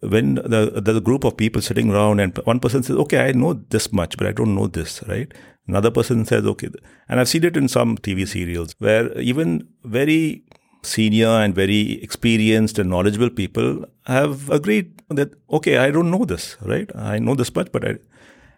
when 0.00 0.34
the, 0.36 0.80
there's 0.84 0.98
a 0.98 1.06
group 1.08 1.24
of 1.24 1.36
people 1.36 1.62
sitting 1.62 1.90
around 1.90 2.20
and 2.20 2.36
one 2.44 2.60
person 2.60 2.82
says, 2.82 2.96
okay, 2.96 3.28
I 3.28 3.32
know 3.32 3.54
this 3.54 3.92
much, 3.92 4.16
but 4.18 4.26
I 4.26 4.32
don't 4.32 4.54
know 4.54 4.66
this, 4.66 5.02
right? 5.08 5.32
Another 5.66 5.90
person 5.90 6.24
says, 6.24 6.46
okay. 6.46 6.68
And 7.08 7.18
I've 7.18 7.28
seen 7.28 7.44
it 7.44 7.56
in 7.56 7.68
some 7.68 7.96
TV 7.98 8.28
serials 8.28 8.74
where 8.78 9.18
even 9.18 9.68
very 9.84 10.44
senior 10.82 11.28
and 11.28 11.54
very 11.54 12.02
experienced 12.02 12.78
and 12.78 12.90
knowledgeable 12.90 13.30
people 13.30 13.84
have 14.06 14.48
agreed 14.50 15.02
that 15.08 15.32
okay, 15.50 15.78
I 15.78 15.90
don't 15.90 16.10
know 16.10 16.24
this, 16.24 16.56
right? 16.62 16.90
I 16.94 17.18
know 17.18 17.34
this 17.34 17.54
much, 17.54 17.72
but 17.72 17.86
I 17.86 17.96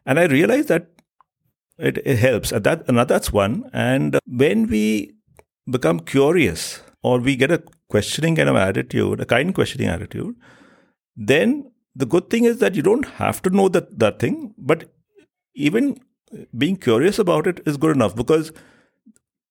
and 0.07 0.21
I 0.21 0.25
realized 0.27 0.69
that 0.69 0.87
it, 1.79 1.99
it 2.05 2.19
helps. 2.19 2.53
And 2.53 2.65
that 2.65 2.89
and 2.89 2.99
that's 2.99 3.33
one. 3.33 3.69
And 3.73 4.19
when 4.27 4.67
we 4.67 5.15
become 5.71 6.01
curious 6.01 6.81
or 7.03 7.19
we 7.19 7.37
get 7.37 7.51
a 7.51 7.63
questioning 7.89 8.37
kind 8.37 8.49
of 8.49 8.57
attitude, 8.57 9.21
a 9.21 9.27
kind 9.27 9.55
questioning 9.55 9.89
attitude, 9.89 10.35
then 11.17 11.71
the 11.95 12.07
good 12.07 12.31
thing 12.31 12.45
is 12.45 12.59
that 12.59 12.75
you 12.75 12.83
don't 12.83 13.07
have 13.07 13.43
to 13.43 13.51
know 13.51 13.69
that 13.69 13.99
that 13.99 14.19
thing, 14.19 14.55
but 14.57 14.91
even 15.55 15.99
being 16.57 16.77
curious 16.77 17.19
about 17.19 17.47
it 17.47 17.61
is 17.67 17.77
good 17.77 17.95
enough 17.95 18.17
because 18.17 18.53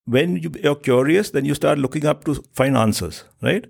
when 0.06 0.38
you, 0.38 0.52
you're 0.64 0.76
curious, 0.76 1.30
then 1.30 1.46
you 1.46 1.54
start 1.54 1.78
looking 1.78 2.06
up 2.06 2.24
to 2.26 2.36
find 2.54 2.76
answers, 2.76 3.24
right? 3.42 3.66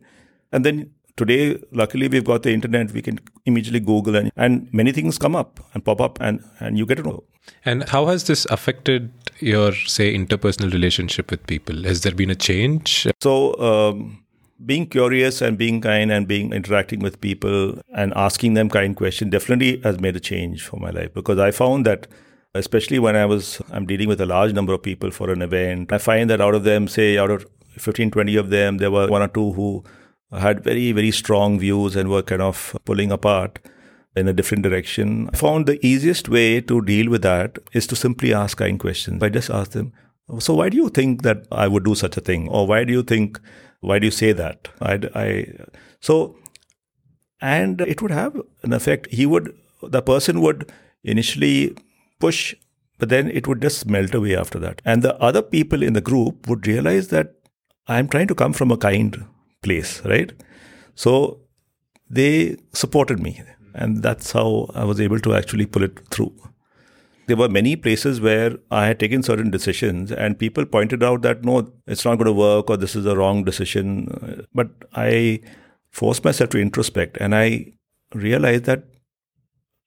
And 0.51 0.65
then 0.65 0.91
today, 1.18 1.62
luckily, 1.72 2.08
we've 2.08 2.24
got 2.24 2.44
the 2.44 2.51
internet. 2.51 2.91
We 2.91 3.01
can 3.01 3.20
immediately 3.46 3.80
Google 3.80 4.15
and, 4.15 4.32
and 4.36 4.72
many 4.74 4.91
things 4.91 5.18
come 5.18 5.36
up 5.36 5.60
and 5.74 5.84
pop 5.84 6.01
up, 6.01 6.20
and, 6.22 6.44
and 6.60 6.77
you 6.77 6.86
get 6.86 6.96
to 6.96 7.03
know. 7.03 7.24
And 7.65 7.88
how 7.89 8.06
has 8.08 8.25
this 8.25 8.46
affected 8.46 9.12
your, 9.39 9.74
say, 9.74 10.15
interpersonal 10.15 10.72
relationship 10.72 11.32
with 11.32 11.46
people? 11.48 11.84
Has 11.84 12.01
there 12.01 12.13
been 12.13 12.30
a 12.30 12.36
change? 12.36 13.08
So, 13.20 13.60
um, 13.60 14.24
being 14.65 14.86
curious 14.86 15.41
and 15.41 15.58
being 15.58 15.82
kind 15.82 16.12
and 16.12 16.27
being 16.27 16.53
interacting 16.53 17.00
with 17.00 17.20
people 17.20 17.80
and 17.96 18.13
asking 18.15 18.53
them 18.53 18.70
kind 18.70 18.96
questions 18.96 19.32
definitely 19.32 19.82
has 19.82 20.00
made 20.00 20.15
a 20.15 20.20
change 20.20 20.63
for 20.63 20.80
my 20.80 20.91
life 20.91 21.12
because 21.15 21.39
I 21.39 21.50
found 21.50 21.86
that 21.88 22.06
especially 22.53 23.00
when 23.00 23.15
I 23.15 23.25
was 23.25 23.62
I'm 23.72 23.86
dealing 23.86 24.08
with 24.08 24.22
a 24.22 24.25
large 24.25 24.53
number 24.53 24.74
of 24.74 24.84
people 24.84 25.12
for 25.12 25.32
an 25.32 25.41
event. 25.41 25.91
I 25.91 25.98
find 25.98 26.30
that 26.30 26.41
out 26.41 26.56
of 26.56 26.63
them, 26.63 26.88
say 26.88 27.18
out 27.18 27.32
of 27.32 27.46
15, 27.77 28.12
20 28.12 28.36
of 28.36 28.50
them, 28.50 28.77
there 28.77 28.91
were 28.91 29.08
one 29.08 29.22
or 29.22 29.27
two 29.27 29.53
who 29.53 29.84
had 30.40 30.64
very, 30.64 30.92
very 30.92 31.12
strong 31.12 31.60
views 31.60 31.96
and 31.96 32.10
were 32.10 32.22
kind 32.22 32.42
of 32.42 32.78
pulling 32.86 33.12
apart 33.12 33.60
in 34.16 34.28
a 34.28 34.34
different 34.34 34.64
direction. 34.64 35.30
I 35.34 35.38
found 35.38 35.66
the 35.66 35.86
easiest 35.86 36.30
way 36.30 36.62
to 36.62 36.82
deal 36.82 37.10
with 37.10 37.22
that 37.22 37.60
is 37.74 37.88
to 37.88 37.96
simply 37.96 38.34
ask 38.34 38.58
kind 38.58 38.80
questions. 38.80 39.22
I 39.24 39.30
just 39.30 39.50
ask 39.50 39.72
them, 39.72 39.94
so 40.40 40.54
why 40.54 40.70
do 40.70 40.78
you 40.78 40.90
think 40.90 41.24
that 41.24 41.46
I 41.52 41.68
would 41.68 41.84
do 41.84 41.96
such 41.96 42.18
a 42.18 42.22
thing? 42.22 42.48
Or 42.48 42.66
why 42.68 42.84
do 42.84 42.94
you 42.94 43.04
think, 43.04 43.40
why 43.82 44.00
do 44.00 44.08
you 44.08 44.12
say 44.12 44.32
that? 44.32 44.70
I, 44.82 45.00
I 45.16 45.54
so, 46.00 46.38
and 47.42 47.82
it 47.82 48.02
would 48.02 48.12
have 48.12 48.40
an 48.64 48.74
effect. 48.74 49.08
He 49.12 49.26
would, 49.26 49.54
the 49.82 50.02
person 50.02 50.42
would 50.42 50.72
initially 51.04 51.76
push, 52.20 52.56
but 53.00 53.10
then 53.10 53.30
it 53.30 53.48
would 53.48 53.62
just 53.62 53.88
melt 53.88 54.14
away 54.14 54.36
after 54.36 54.60
that. 54.60 54.82
And 54.86 55.02
the 55.02 55.18
other 55.18 55.42
people 55.42 55.84
in 55.84 55.94
the 55.94 56.02
group 56.02 56.48
would 56.48 56.68
realize 56.68 57.10
that 57.10 57.34
I'm 57.88 58.08
trying 58.08 58.28
to 58.28 58.36
come 58.36 58.54
from 58.54 58.72
a 58.72 58.78
kind 58.78 59.26
place, 59.62 60.03
right? 60.06 60.34
So 60.96 61.39
they 62.10 62.58
supported 62.74 63.20
me. 63.20 63.41
And 63.74 64.03
that's 64.03 64.34
how 64.34 64.70
I 64.75 64.84
was 64.84 65.00
able 65.00 65.20
to 65.20 65.34
actually 65.34 65.65
pull 65.65 65.84
it 65.84 66.00
through. 66.10 66.34
There 67.27 67.38
were 67.38 67.48
many 67.48 67.77
places 67.77 68.20
where 68.20 68.58
I 68.70 68.88
had 68.88 69.00
taken 69.00 69.24
certain 69.24 69.50
decisions, 69.50 70.12
and 70.12 70.38
people 70.38 70.65
pointed 70.65 71.01
out 71.01 71.22
that 71.22 71.46
no, 71.46 71.72
it's 71.88 72.03
not 72.03 72.15
going 72.15 72.25
to 72.25 72.34
work, 72.34 72.70
or 72.70 72.75
this 72.75 72.96
is 72.98 73.06
a 73.06 73.15
wrong 73.15 73.46
decision. 73.46 74.46
But 74.53 74.72
I 74.94 75.39
forced 75.89 76.25
myself 76.25 76.50
to 76.50 76.58
introspect, 76.58 77.15
and 77.22 77.34
I 77.34 77.74
realized 78.13 78.65
that 78.65 78.84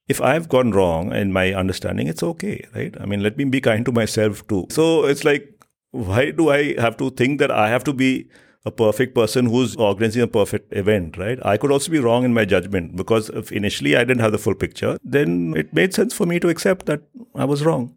if 0.08 0.22
I've 0.22 0.48
gone 0.48 0.70
wrong 0.70 1.12
in 1.12 1.32
my 1.32 1.52
understanding, 1.52 2.06
it's 2.06 2.22
okay, 2.22 2.64
right? 2.74 2.94
I 2.98 3.04
mean, 3.04 3.22
let 3.22 3.36
me 3.36 3.44
be 3.44 3.60
kind 3.60 3.84
to 3.84 3.92
myself 3.92 4.46
too. 4.46 4.66
So 4.70 5.04
it's 5.04 5.24
like, 5.24 5.46
why 5.90 6.30
do 6.30 6.48
I 6.48 6.80
have 6.80 6.96
to 6.98 7.10
think 7.10 7.38
that 7.40 7.50
I 7.50 7.68
have 7.68 7.84
to 7.84 7.92
be 7.92 8.28
a 8.66 8.70
perfect 8.70 9.14
person 9.14 9.46
who's 9.46 9.76
organizing 9.76 10.22
a 10.22 10.26
perfect 10.26 10.72
event, 10.72 11.18
right? 11.18 11.38
I 11.44 11.56
could 11.56 11.70
also 11.70 11.92
be 11.92 11.98
wrong 11.98 12.24
in 12.24 12.32
my 12.32 12.44
judgment 12.44 12.96
because 12.96 13.28
if 13.30 13.52
initially 13.52 13.94
I 13.94 14.04
didn't 14.04 14.20
have 14.20 14.32
the 14.32 14.38
full 14.38 14.54
picture, 14.54 14.96
then 15.04 15.54
it 15.56 15.74
made 15.74 15.92
sense 15.92 16.14
for 16.14 16.24
me 16.24 16.40
to 16.40 16.48
accept 16.48 16.86
that 16.86 17.02
I 17.34 17.44
was 17.44 17.64
wrong. 17.64 17.94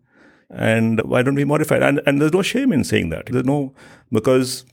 And 0.49 1.01
why 1.01 1.21
don't 1.23 1.35
we 1.35 1.45
modify 1.45 1.77
it? 1.77 1.83
And, 1.83 2.01
and 2.05 2.21
there's 2.21 2.33
no 2.33 2.41
shame 2.41 2.73
in 2.73 2.83
saying 2.83 3.09
that. 3.09 3.27
There's 3.27 3.45
no, 3.45 3.73
because 4.11 4.65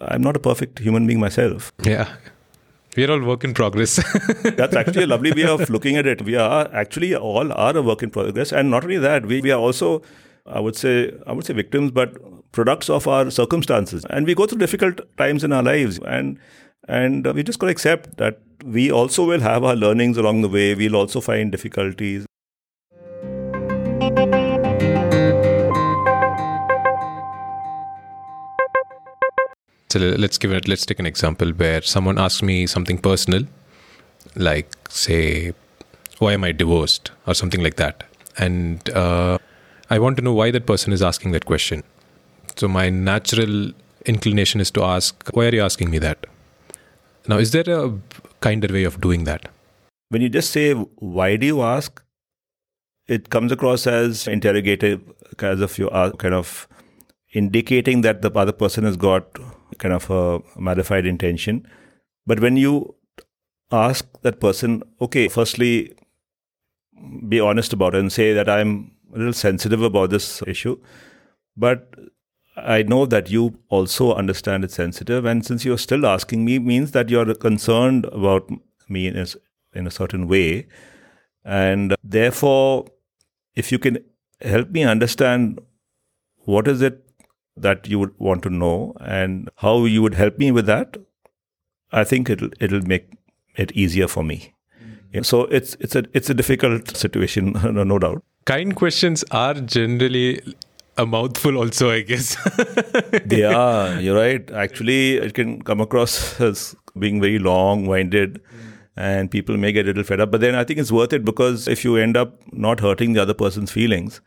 I'm 0.00 0.22
not 0.22 0.36
a 0.36 0.40
perfect 0.40 0.80
human 0.80 1.06
being 1.06 1.20
myself. 1.20 1.72
Yeah. 1.82 2.08
We're 2.96 3.10
all 3.10 3.20
work 3.20 3.44
in 3.44 3.52
progress. 3.54 3.96
That's 4.42 4.74
actually 4.74 5.04
a 5.04 5.06
lovely 5.06 5.32
way 5.32 5.44
of 5.44 5.68
looking 5.68 5.96
at 5.96 6.06
it. 6.06 6.22
We 6.22 6.34
are 6.36 6.68
actually 6.72 7.14
all 7.14 7.52
are 7.52 7.76
a 7.76 7.82
work 7.82 8.02
in 8.02 8.10
progress. 8.10 8.52
And 8.52 8.70
not 8.70 8.84
only 8.84 8.98
that, 8.98 9.26
we, 9.26 9.40
we 9.42 9.50
are 9.50 9.60
also, 9.60 10.02
I 10.46 10.60
would 10.60 10.76
say, 10.76 11.12
I 11.26 11.32
would 11.32 11.44
say 11.44 11.52
victims, 11.52 11.90
but 11.90 12.16
products 12.56 12.88
of 12.88 13.06
our 13.06 13.30
circumstances. 13.30 14.04
And 14.10 14.26
we 14.26 14.34
go 14.34 14.46
through 14.46 14.58
difficult 14.58 15.00
times 15.18 15.44
in 15.44 15.52
our 15.52 15.62
lives. 15.62 15.98
And 16.06 16.38
and 16.88 17.26
we 17.34 17.42
just 17.42 17.58
got 17.58 17.66
to 17.66 17.72
accept 17.72 18.16
that 18.16 18.38
we 18.64 18.90
also 18.90 19.24
will 19.26 19.40
have 19.40 19.64
our 19.64 19.76
learnings 19.76 20.16
along 20.16 20.40
the 20.42 20.48
way. 20.48 20.74
We'll 20.74 20.96
also 20.96 21.20
find 21.20 21.52
difficulties. 21.52 22.24
So 29.90 30.00
let's 30.24 30.38
give 30.38 30.52
it. 30.52 30.68
Let's 30.68 30.86
take 30.86 30.98
an 30.98 31.06
example 31.06 31.52
where 31.52 31.82
someone 31.82 32.18
asks 32.18 32.42
me 32.42 32.66
something 32.66 32.98
personal, 32.98 33.44
like 34.34 34.68
say, 34.88 35.52
"Why 36.18 36.32
am 36.38 36.48
I 36.48 36.52
divorced?" 36.62 37.12
or 37.26 37.34
something 37.42 37.62
like 37.66 37.76
that, 37.82 38.02
and 38.46 38.90
uh, 39.02 39.38
I 39.96 40.00
want 40.06 40.18
to 40.18 40.26
know 40.28 40.34
why 40.40 40.50
that 40.56 40.66
person 40.72 40.92
is 40.98 41.06
asking 41.10 41.32
that 41.36 41.46
question. 41.52 41.86
So 42.56 42.68
my 42.68 42.88
natural 42.90 43.72
inclination 44.06 44.60
is 44.60 44.70
to 44.72 44.82
ask, 44.82 45.30
"Why 45.34 45.46
are 45.46 45.54
you 45.54 45.62
asking 45.62 45.90
me 45.90 45.98
that?" 45.98 46.26
Now, 47.28 47.38
is 47.38 47.50
there 47.50 47.68
a 47.76 47.92
kinder 48.40 48.72
way 48.72 48.84
of 48.84 49.00
doing 49.00 49.24
that? 49.24 49.48
When 50.08 50.22
you 50.22 50.28
just 50.28 50.50
say, 50.50 50.72
"Why 51.18 51.36
do 51.36 51.46
you 51.46 51.62
ask?" 51.62 52.02
it 53.16 53.30
comes 53.30 53.52
across 53.52 53.86
as 53.86 54.26
interrogative, 54.26 55.00
as 55.38 55.60
if 55.60 55.78
you 55.78 55.88
are 55.90 56.10
kind 56.22 56.34
of 56.34 56.66
indicating 57.32 58.00
that 58.06 58.22
the 58.22 58.30
other 58.44 58.52
person 58.52 58.84
has 58.84 58.96
got 58.96 59.38
kind 59.78 59.94
of 59.94 60.10
a 60.10 60.40
modified 60.56 61.06
intention. 61.06 61.60
But 62.26 62.40
when 62.40 62.56
you 62.56 62.96
ask 63.70 64.08
that 64.22 64.40
person, 64.40 64.82
okay, 65.00 65.28
firstly, 65.28 65.92
be 67.28 67.38
honest 67.38 67.72
about 67.72 67.94
it 67.94 68.00
and 68.00 68.12
say 68.12 68.32
that 68.32 68.48
I'm 68.48 68.90
a 69.14 69.18
little 69.18 69.32
sensitive 69.32 69.82
about 69.82 70.10
this 70.10 70.42
issue, 70.46 70.76
but 71.56 71.94
I 72.56 72.82
know 72.82 73.04
that 73.06 73.30
you 73.30 73.58
also 73.68 74.14
understand 74.14 74.64
it's 74.64 74.74
sensitive. 74.74 75.24
And 75.24 75.44
since 75.44 75.64
you're 75.64 75.78
still 75.78 76.06
asking 76.06 76.44
me, 76.44 76.58
means 76.58 76.92
that 76.92 77.10
you're 77.10 77.34
concerned 77.34 78.06
about 78.06 78.50
me 78.88 79.06
in 79.06 79.16
a, 79.16 79.26
in 79.74 79.86
a 79.86 79.90
certain 79.90 80.26
way. 80.26 80.66
And 81.44 81.94
therefore, 82.02 82.86
if 83.54 83.70
you 83.70 83.78
can 83.78 83.98
help 84.40 84.70
me 84.70 84.84
understand 84.84 85.60
what 86.44 86.66
is 86.68 86.82
it 86.82 87.02
that 87.56 87.86
you 87.88 87.98
would 87.98 88.14
want 88.18 88.42
to 88.42 88.50
know 88.50 88.94
and 89.00 89.50
how 89.56 89.84
you 89.84 90.02
would 90.02 90.14
help 90.14 90.38
me 90.38 90.50
with 90.50 90.66
that, 90.66 90.96
I 91.92 92.04
think 92.04 92.28
it'll 92.28 92.50
it'll 92.60 92.82
make 92.82 93.12
it 93.56 93.72
easier 93.72 94.08
for 94.08 94.22
me. 94.22 94.54
Yeah, 95.12 95.22
so 95.22 95.42
it's 95.44 95.76
it's 95.80 95.96
a 95.96 96.04
it's 96.12 96.28
a 96.28 96.34
difficult 96.34 96.96
situation, 96.96 97.52
no 97.62 97.98
doubt. 97.98 98.22
Kind 98.44 98.76
questions 98.76 99.24
are 99.30 99.54
generally 99.54 100.40
a 100.96 101.06
mouthful, 101.06 101.56
also, 101.56 101.90
I 101.90 102.02
guess. 102.02 102.36
yeah. 103.30 103.98
You're 103.98 104.16
right. 104.16 104.50
Actually, 104.50 105.16
it 105.16 105.34
can 105.34 105.62
come 105.62 105.80
across 105.80 106.40
as 106.48 106.74
being 106.98 107.20
very 107.20 107.38
long-winded. 107.38 108.40
And 108.98 109.30
people 109.30 109.58
may 109.58 109.72
get 109.72 109.84
a 109.84 109.88
little 109.88 110.04
fed 110.04 110.20
up, 110.20 110.30
but 110.30 110.40
then 110.40 110.54
I 110.54 110.64
think 110.64 110.78
it's 110.78 110.90
worth 110.90 111.12
it 111.12 111.22
because 111.22 111.68
if 111.68 111.84
you 111.84 111.96
end 111.96 112.16
up 112.16 112.40
not 112.52 112.80
hurting 112.80 113.12
the 113.12 113.20
other 113.20 113.34
person's 113.34 113.70
feelings, 113.70 114.22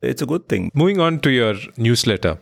it's 0.00 0.22
a 0.22 0.26
good 0.26 0.48
thing. 0.48 0.70
Moving 0.74 1.00
on 1.00 1.18
to 1.20 1.30
your 1.30 1.56
newsletter, 1.76 2.38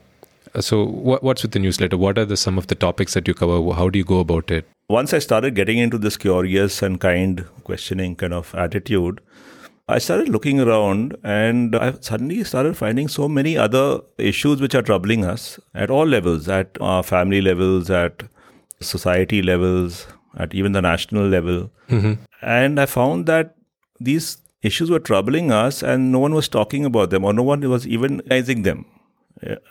so, 0.58 0.84
what, 0.84 1.22
what's 1.22 1.42
with 1.42 1.52
the 1.52 1.60
newsletter? 1.60 1.96
What 1.96 2.18
are 2.18 2.24
the 2.24 2.36
some 2.36 2.58
of 2.58 2.66
the 2.66 2.74
topics 2.74 3.14
that 3.14 3.28
you 3.28 3.34
cover? 3.34 3.72
How 3.72 3.88
do 3.88 3.98
you 3.98 4.04
go 4.04 4.18
about 4.18 4.50
it? 4.50 4.66
Once 4.88 5.14
I 5.14 5.20
started 5.20 5.54
getting 5.54 5.78
into 5.78 5.96
this 5.96 6.16
curious 6.16 6.82
and 6.82 7.00
kind 7.00 7.46
questioning 7.62 8.16
kind 8.16 8.34
of 8.34 8.52
attitude, 8.54 9.20
I 9.90 9.98
started 9.98 10.28
looking 10.28 10.60
around 10.60 11.16
and 11.24 11.74
I 11.74 11.94
suddenly 12.00 12.44
started 12.44 12.76
finding 12.76 13.08
so 13.08 13.28
many 13.28 13.56
other 13.56 14.00
issues 14.18 14.60
which 14.60 14.74
are 14.74 14.82
troubling 14.82 15.24
us 15.24 15.58
at 15.74 15.90
all 15.90 16.06
levels, 16.06 16.48
at 16.48 16.76
our 16.80 17.02
family 17.02 17.40
levels, 17.40 17.90
at 17.90 18.22
society 18.80 19.42
levels, 19.42 20.06
at 20.36 20.54
even 20.54 20.72
the 20.72 20.82
national 20.82 21.26
level. 21.26 21.70
Mm-hmm. 21.88 22.14
And 22.42 22.80
I 22.80 22.86
found 22.86 23.26
that 23.26 23.56
these 23.98 24.38
issues 24.62 24.90
were 24.90 25.00
troubling 25.00 25.50
us 25.50 25.82
and 25.82 26.12
no 26.12 26.18
one 26.20 26.34
was 26.34 26.48
talking 26.48 26.84
about 26.84 27.10
them 27.10 27.24
or 27.24 27.32
no 27.32 27.42
one 27.42 27.68
was 27.68 27.86
even 27.86 28.18
recognizing 28.18 28.62
them 28.62 28.86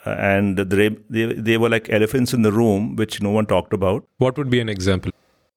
and 0.05 0.57
they, 0.57 0.89
they, 1.09 1.33
they 1.33 1.57
were 1.57 1.69
like 1.69 1.89
elephants 1.89 2.33
in 2.33 2.41
the 2.41 2.51
room, 2.51 2.95
which 2.95 3.21
no 3.21 3.29
one 3.29 3.45
talked 3.45 3.73
about. 3.73 4.05
What 4.17 4.37
would 4.37 4.49
be 4.49 4.59
an 4.59 4.69
example? 4.69 5.11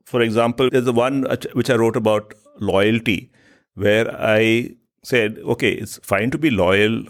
For 0.04 0.20
example, 0.20 0.68
there's 0.70 0.84
the 0.84 0.92
one 0.92 1.26
which 1.54 1.70
I 1.70 1.76
wrote 1.76 1.96
about 1.96 2.34
loyalty, 2.60 3.30
where 3.74 4.14
I 4.20 4.76
said, 5.02 5.38
okay, 5.38 5.72
it's 5.72 5.98
fine 6.02 6.30
to 6.30 6.38
be 6.38 6.50
loyal 6.50 7.04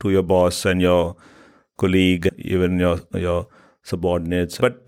to 0.00 0.10
your 0.10 0.22
boss 0.22 0.64
and 0.64 0.80
your 0.80 1.16
colleague, 1.76 2.28
even 2.38 2.78
your 2.78 3.00
your 3.14 3.46
subordinates, 3.82 4.58
but 4.58 4.84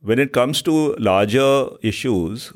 when 0.00 0.18
it 0.18 0.32
comes 0.32 0.62
to 0.62 0.94
larger 0.96 1.68
issues, 1.82 2.52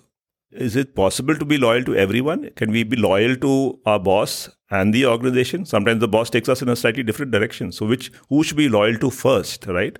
is 0.50 0.76
it 0.76 0.94
possible 0.94 1.36
to 1.36 1.44
be 1.44 1.58
loyal 1.58 1.84
to 1.84 1.96
everyone? 1.96 2.50
Can 2.56 2.70
we 2.70 2.84
be 2.84 2.96
loyal 2.96 3.36
to 3.36 3.78
our 3.84 3.98
boss 3.98 4.48
and 4.70 4.94
the 4.94 5.04
organization? 5.06 5.66
Sometimes 5.66 6.00
the 6.00 6.08
boss 6.08 6.30
takes 6.30 6.48
us 6.48 6.62
in 6.62 6.68
a 6.68 6.76
slightly 6.76 7.02
different 7.02 7.32
direction. 7.32 7.72
So, 7.72 7.86
which 7.86 8.10
who 8.28 8.42
should 8.42 8.56
be 8.56 8.68
loyal 8.68 8.96
to 8.98 9.10
first, 9.10 9.66
right? 9.66 9.98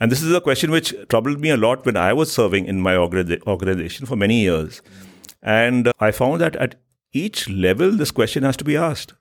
And 0.00 0.10
this 0.10 0.22
is 0.22 0.32
a 0.32 0.40
question 0.40 0.70
which 0.70 0.94
troubled 1.08 1.40
me 1.40 1.50
a 1.50 1.56
lot 1.56 1.84
when 1.84 1.96
I 1.96 2.12
was 2.12 2.32
serving 2.32 2.66
in 2.66 2.80
my 2.80 2.96
organization 2.96 4.06
for 4.06 4.16
many 4.16 4.40
years. 4.40 4.80
And 5.42 5.92
I 6.00 6.10
found 6.10 6.40
that 6.40 6.56
at 6.56 6.76
each 7.12 7.48
level, 7.48 7.92
this 7.92 8.10
question 8.10 8.42
has 8.42 8.56
to 8.58 8.64
be 8.64 8.76
asked. 8.76 9.14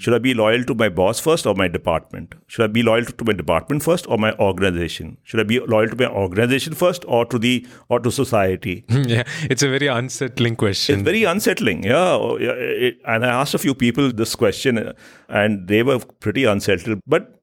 Should 0.00 0.14
I 0.14 0.18
be 0.18 0.32
loyal 0.32 0.64
to 0.64 0.74
my 0.74 0.88
boss 0.88 1.20
first 1.20 1.46
or 1.46 1.54
my 1.54 1.68
department? 1.68 2.34
Should 2.46 2.64
I 2.64 2.68
be 2.68 2.82
loyal 2.82 3.04
to 3.04 3.24
my 3.24 3.34
department 3.34 3.82
first 3.82 4.06
or 4.08 4.16
my 4.16 4.32
organization? 4.38 5.18
Should 5.24 5.40
I 5.40 5.42
be 5.42 5.60
loyal 5.60 5.88
to 5.88 5.96
my 5.96 6.06
organization 6.06 6.72
first 6.72 7.04
or 7.06 7.26
to 7.26 7.38
the 7.38 7.66
or 7.90 8.00
to 8.00 8.10
society? 8.10 8.86
yeah, 8.88 9.24
it's 9.42 9.62
a 9.62 9.68
very 9.68 9.88
unsettling 9.88 10.56
question. 10.56 10.94
It's 10.94 11.04
very 11.04 11.24
unsettling. 11.24 11.84
Yeah, 11.84 12.12
oh, 12.12 12.38
and 12.38 13.26
I 13.26 13.28
asked 13.28 13.52
a 13.52 13.58
few 13.58 13.74
people 13.74 14.10
this 14.10 14.34
question, 14.34 14.78
uh, 14.78 14.94
and 15.28 15.68
they 15.68 15.82
were 15.82 15.98
pretty 15.98 16.44
unsettled. 16.44 17.00
But 17.06 17.38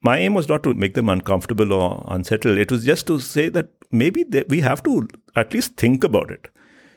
my 0.00 0.16
aim 0.16 0.32
was 0.32 0.48
not 0.48 0.62
to 0.62 0.72
make 0.72 0.94
them 0.94 1.10
uncomfortable 1.10 1.74
or 1.74 2.06
unsettled. 2.08 2.56
It 2.56 2.72
was 2.72 2.86
just 2.86 3.06
to 3.08 3.20
say 3.20 3.50
that 3.50 3.68
maybe 3.92 4.22
they, 4.22 4.44
we 4.48 4.60
have 4.60 4.82
to 4.84 5.08
at 5.36 5.52
least 5.52 5.76
think 5.76 6.04
about 6.04 6.30
it 6.30 6.48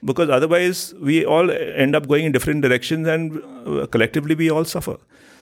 because 0.03 0.29
otherwise 0.29 0.93
we 0.95 1.25
all 1.25 1.51
end 1.51 1.95
up 1.95 2.07
going 2.07 2.25
in 2.25 2.31
different 2.31 2.61
directions 2.61 3.07
and 3.07 3.41
uh, 3.65 3.85
collectively 3.87 4.35
we 4.35 4.49
all 4.49 4.65
suffer. 4.65 4.97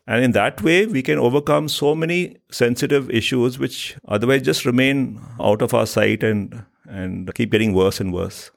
And 0.07 0.23
in 0.23 0.31
that 0.31 0.61
way, 0.63 0.85
we 0.85 1.03
can 1.03 1.19
overcome 1.19 1.69
so 1.69 1.93
many 1.93 2.37
sensitive 2.51 3.09
issues 3.11 3.59
which 3.59 3.95
otherwise 4.07 4.41
just 4.41 4.65
remain 4.65 5.21
out 5.39 5.61
of 5.61 5.73
our 5.73 5.85
sight 5.85 6.23
and, 6.23 6.63
and 6.87 7.33
keep 7.35 7.51
getting 7.51 7.73
worse 7.73 7.99
and 7.99 8.11
worse. 8.13 8.49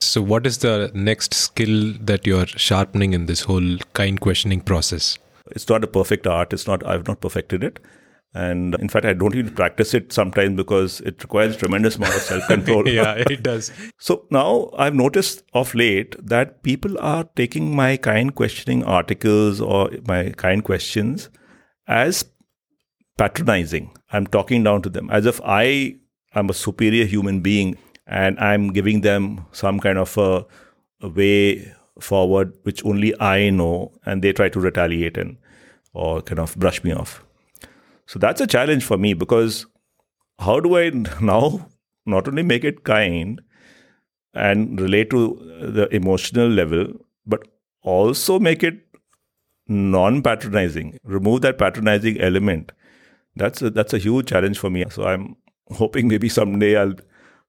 So, 0.00 0.22
what 0.22 0.46
is 0.46 0.58
the 0.58 0.90
next 0.94 1.34
skill 1.34 1.94
that 2.00 2.26
you're 2.26 2.46
sharpening 2.46 3.12
in 3.12 3.26
this 3.26 3.42
whole 3.42 3.76
kind 3.92 4.20
questioning 4.20 4.60
process? 4.60 5.18
It's 5.50 5.68
not 5.68 5.84
a 5.84 5.86
perfect 5.86 6.26
art. 6.26 6.52
It's 6.52 6.66
not, 6.66 6.86
I've 6.86 7.06
not 7.06 7.20
perfected 7.20 7.64
it. 7.64 7.80
And 8.32 8.76
in 8.76 8.88
fact, 8.88 9.04
I 9.06 9.12
don't 9.12 9.34
even 9.34 9.54
practice 9.54 9.92
it 9.92 10.12
sometimes 10.12 10.56
because 10.56 11.00
it 11.00 11.20
requires 11.22 11.56
tremendous 11.56 11.96
amount 11.96 12.14
of 12.14 12.20
self 12.22 12.46
control. 12.46 12.88
yeah, 12.88 13.14
it 13.14 13.42
does. 13.42 13.72
So 13.98 14.26
now 14.30 14.70
I've 14.78 14.94
noticed 14.94 15.42
of 15.52 15.74
late 15.74 16.14
that 16.24 16.62
people 16.62 16.98
are 17.00 17.24
taking 17.34 17.74
my 17.74 17.96
kind 17.96 18.34
questioning 18.34 18.84
articles 18.84 19.60
or 19.60 19.90
my 20.06 20.30
kind 20.30 20.62
questions 20.62 21.28
as 21.88 22.24
patronizing. 23.18 23.90
I'm 24.12 24.28
talking 24.28 24.62
down 24.62 24.82
to 24.82 24.88
them 24.88 25.10
as 25.10 25.26
if 25.26 25.40
I 25.44 25.96
am 26.34 26.50
a 26.50 26.54
superior 26.54 27.06
human 27.06 27.40
being 27.40 27.76
and 28.06 28.38
I'm 28.38 28.72
giving 28.72 29.00
them 29.00 29.46
some 29.52 29.80
kind 29.80 29.98
of 29.98 30.16
a, 30.18 30.46
a 31.00 31.08
way 31.08 31.72
forward 32.00 32.54
which 32.62 32.84
only 32.84 33.18
I 33.20 33.50
know, 33.50 33.92
and 34.04 34.22
they 34.22 34.32
try 34.32 34.48
to 34.48 34.60
retaliate 34.60 35.16
and 35.16 35.36
or 35.92 36.22
kind 36.22 36.38
of 36.38 36.56
brush 36.56 36.82
me 36.84 36.92
off. 36.92 37.24
So 38.10 38.18
that's 38.18 38.40
a 38.40 38.46
challenge 38.48 38.84
for 38.84 38.98
me 38.98 39.14
because 39.14 39.66
how 40.40 40.58
do 40.58 40.76
I 40.76 40.90
now 41.20 41.68
not 42.06 42.26
only 42.26 42.42
make 42.42 42.64
it 42.64 42.82
kind 42.82 43.40
and 44.34 44.80
relate 44.80 45.10
to 45.10 45.20
the 45.78 45.88
emotional 45.94 46.48
level, 46.48 46.88
but 47.24 47.46
also 47.82 48.40
make 48.40 48.64
it 48.64 48.80
non 49.68 50.22
patronizing, 50.22 50.98
remove 51.04 51.42
that 51.42 51.56
patronizing 51.56 52.20
element? 52.20 52.72
That's 53.36 53.62
a, 53.62 53.70
that's 53.70 53.94
a 53.94 53.98
huge 53.98 54.26
challenge 54.26 54.58
for 54.58 54.70
me. 54.70 54.84
So 54.90 55.04
I'm 55.04 55.36
hoping 55.68 56.08
maybe 56.08 56.28
someday 56.28 56.76
I'll 56.76 56.94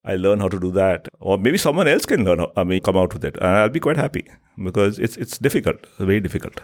I 0.06 0.16
learn 0.16 0.42
how 0.42 0.48
to 0.50 0.60
do 0.60 0.72
that, 0.74 1.08
or 1.20 1.40
maybe 1.40 1.58
someone 1.58 1.88
else 1.88 2.06
can 2.06 2.24
learn. 2.24 2.46
I 2.56 2.64
mean, 2.64 2.82
come 2.82 2.98
out 2.98 3.14
with 3.14 3.26
it, 3.26 3.36
and 3.38 3.48
I'll 3.48 3.70
be 3.70 3.80
quite 3.80 3.98
happy 3.98 4.28
because 4.64 5.00
it's 5.00 5.18
it's 5.18 5.40
difficult, 5.40 5.88
very 5.98 6.20
difficult. 6.20 6.62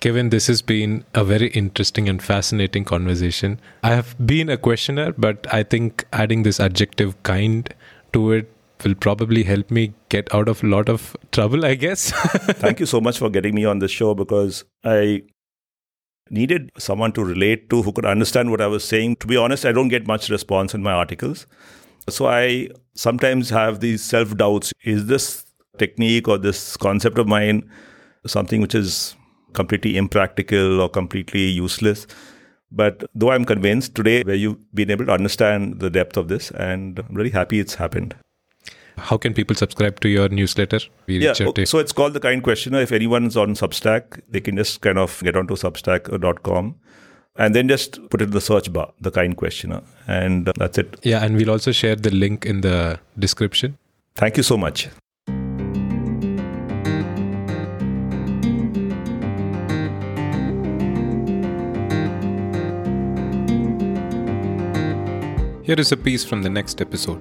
Kevin, 0.00 0.30
this 0.30 0.46
has 0.46 0.62
been 0.62 1.04
a 1.14 1.22
very 1.24 1.48
interesting 1.48 2.08
and 2.08 2.22
fascinating 2.22 2.84
conversation. 2.84 3.60
I 3.82 3.90
have 3.90 4.16
been 4.26 4.48
a 4.48 4.56
questioner, 4.56 5.12
but 5.12 5.46
I 5.52 5.62
think 5.62 6.06
adding 6.10 6.42
this 6.42 6.58
adjective 6.58 7.22
kind 7.22 7.72
to 8.14 8.32
it 8.32 8.50
will 8.82 8.94
probably 8.94 9.42
help 9.42 9.70
me 9.70 9.92
get 10.08 10.34
out 10.34 10.48
of 10.48 10.64
a 10.64 10.66
lot 10.66 10.88
of 10.88 11.14
trouble, 11.32 11.66
I 11.66 11.74
guess. 11.74 12.12
Thank 12.62 12.80
you 12.80 12.86
so 12.86 12.98
much 13.02 13.18
for 13.18 13.28
getting 13.28 13.54
me 13.54 13.66
on 13.66 13.80
the 13.80 13.88
show 13.88 14.14
because 14.14 14.64
I 14.82 15.24
needed 16.30 16.70
someone 16.78 17.12
to 17.12 17.22
relate 17.22 17.68
to 17.68 17.82
who 17.82 17.92
could 17.92 18.06
understand 18.06 18.50
what 18.50 18.62
I 18.62 18.68
was 18.68 18.84
saying. 18.84 19.16
To 19.16 19.26
be 19.26 19.36
honest, 19.36 19.66
I 19.66 19.72
don't 19.72 19.88
get 19.88 20.06
much 20.06 20.30
response 20.30 20.72
in 20.72 20.82
my 20.82 20.92
articles. 20.92 21.46
So 22.08 22.26
I 22.26 22.68
sometimes 22.94 23.50
have 23.50 23.80
these 23.80 24.02
self 24.02 24.34
doubts. 24.34 24.72
Is 24.82 25.06
this 25.06 25.44
technique 25.76 26.26
or 26.26 26.38
this 26.38 26.78
concept 26.78 27.18
of 27.18 27.28
mine 27.28 27.68
something 28.26 28.60
which 28.60 28.74
is 28.74 29.16
completely 29.52 29.96
impractical 29.96 30.80
or 30.80 30.88
completely 30.88 31.46
useless. 31.46 32.06
But 32.72 33.04
though 33.14 33.32
I'm 33.32 33.44
convinced 33.44 33.94
today 33.94 34.22
where 34.22 34.36
you've 34.36 34.58
been 34.74 34.90
able 34.90 35.06
to 35.06 35.12
understand 35.12 35.80
the 35.80 35.90
depth 35.90 36.16
of 36.16 36.28
this, 36.28 36.50
and 36.52 36.98
I'm 36.98 37.14
really 37.14 37.30
happy 37.30 37.58
it's 37.58 37.74
happened. 37.74 38.14
How 38.96 39.16
can 39.16 39.34
people 39.34 39.56
subscribe 39.56 40.00
to 40.00 40.08
your 40.08 40.28
newsletter? 40.28 40.78
We 41.06 41.18
yeah, 41.18 41.32
so 41.32 41.78
it's 41.78 41.92
called 41.92 42.12
The 42.12 42.20
Kind 42.20 42.42
Questioner. 42.42 42.80
If 42.80 42.92
anyone's 42.92 43.36
on 43.36 43.54
Substack, 43.54 44.20
they 44.28 44.40
can 44.40 44.56
just 44.56 44.82
kind 44.82 44.98
of 44.98 45.20
get 45.24 45.36
onto 45.36 45.56
substack.com 45.56 46.74
and 47.36 47.54
then 47.54 47.68
just 47.68 47.98
put 48.10 48.20
it 48.20 48.24
in 48.24 48.30
the 48.30 48.40
search 48.40 48.72
bar, 48.72 48.92
The 49.00 49.10
Kind 49.10 49.36
Questioner, 49.36 49.82
and 50.06 50.48
uh, 50.48 50.52
that's 50.56 50.78
it. 50.78 50.98
Yeah, 51.02 51.24
and 51.24 51.36
we'll 51.36 51.50
also 51.50 51.72
share 51.72 51.96
the 51.96 52.10
link 52.10 52.44
in 52.44 52.60
the 52.60 53.00
description. 53.18 53.78
Thank 54.14 54.36
you 54.36 54.42
so 54.42 54.56
much. 54.56 54.88
Here 65.70 65.78
is 65.78 65.92
a 65.92 65.96
piece 65.96 66.24
from 66.24 66.42
the 66.42 66.50
next 66.50 66.80
episode. 66.80 67.20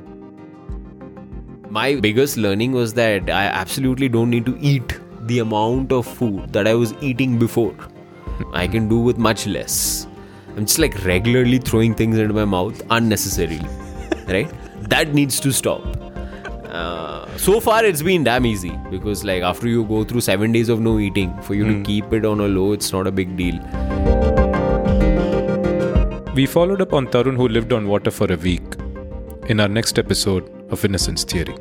My 1.70 1.94
biggest 1.94 2.36
learning 2.36 2.72
was 2.72 2.96
that 2.96 3.30
I 3.30 3.44
absolutely 3.46 4.10
don't 4.10 4.32
need 4.32 4.48
to 4.48 4.58
eat 4.60 5.00
the 5.28 5.38
amount 5.38 5.92
of 5.92 6.08
food 6.08 6.52
that 6.54 6.66
I 6.66 6.74
was 6.74 6.96
eating 7.00 7.38
before. 7.38 7.76
I 8.52 8.68
can 8.68 8.90
do 8.90 8.98
with 8.98 9.20
much 9.20 9.46
less. 9.46 10.08
I'm 10.58 10.66
just 10.66 10.80
like 10.80 11.06
regularly 11.06 11.60
throwing 11.60 11.94
things 11.94 12.18
into 12.18 12.34
my 12.34 12.46
mouth 12.46 12.82
unnecessarily. 12.90 13.70
right? 14.28 14.52
That 14.90 15.14
needs 15.14 15.40
to 15.42 15.52
stop. 15.52 15.84
Uh, 16.66 17.38
so 17.38 17.60
far, 17.60 17.86
it's 17.86 18.02
been 18.02 18.24
damn 18.24 18.48
easy 18.48 18.76
because, 18.90 19.24
like, 19.24 19.44
after 19.44 19.68
you 19.68 19.86
go 19.86 20.04
through 20.04 20.22
seven 20.22 20.52
days 20.52 20.70
of 20.70 20.80
no 20.80 20.98
eating, 20.98 21.40
for 21.44 21.54
you 21.54 21.66
mm. 21.66 21.68
to 21.68 21.76
hmm. 21.76 21.84
keep 21.84 22.14
it 22.14 22.26
on 22.26 22.40
a 22.40 22.48
low, 22.48 22.72
it's 22.72 22.92
not 22.92 23.06
a 23.06 23.12
big 23.12 23.38
deal. 23.38 23.60
We 26.40 26.46
followed 26.46 26.82
up 26.82 26.94
on 26.94 27.08
Tarun, 27.08 27.36
who 27.36 27.50
lived 27.50 27.74
on 27.74 27.86
water 27.90 28.12
for 28.12 28.32
a 28.32 28.38
week, 28.38 28.76
in 29.50 29.60
our 29.60 29.68
next 29.68 30.00
episode 30.00 30.46
of 30.72 30.86
Innocence 30.86 31.26
Theory. 31.26 31.54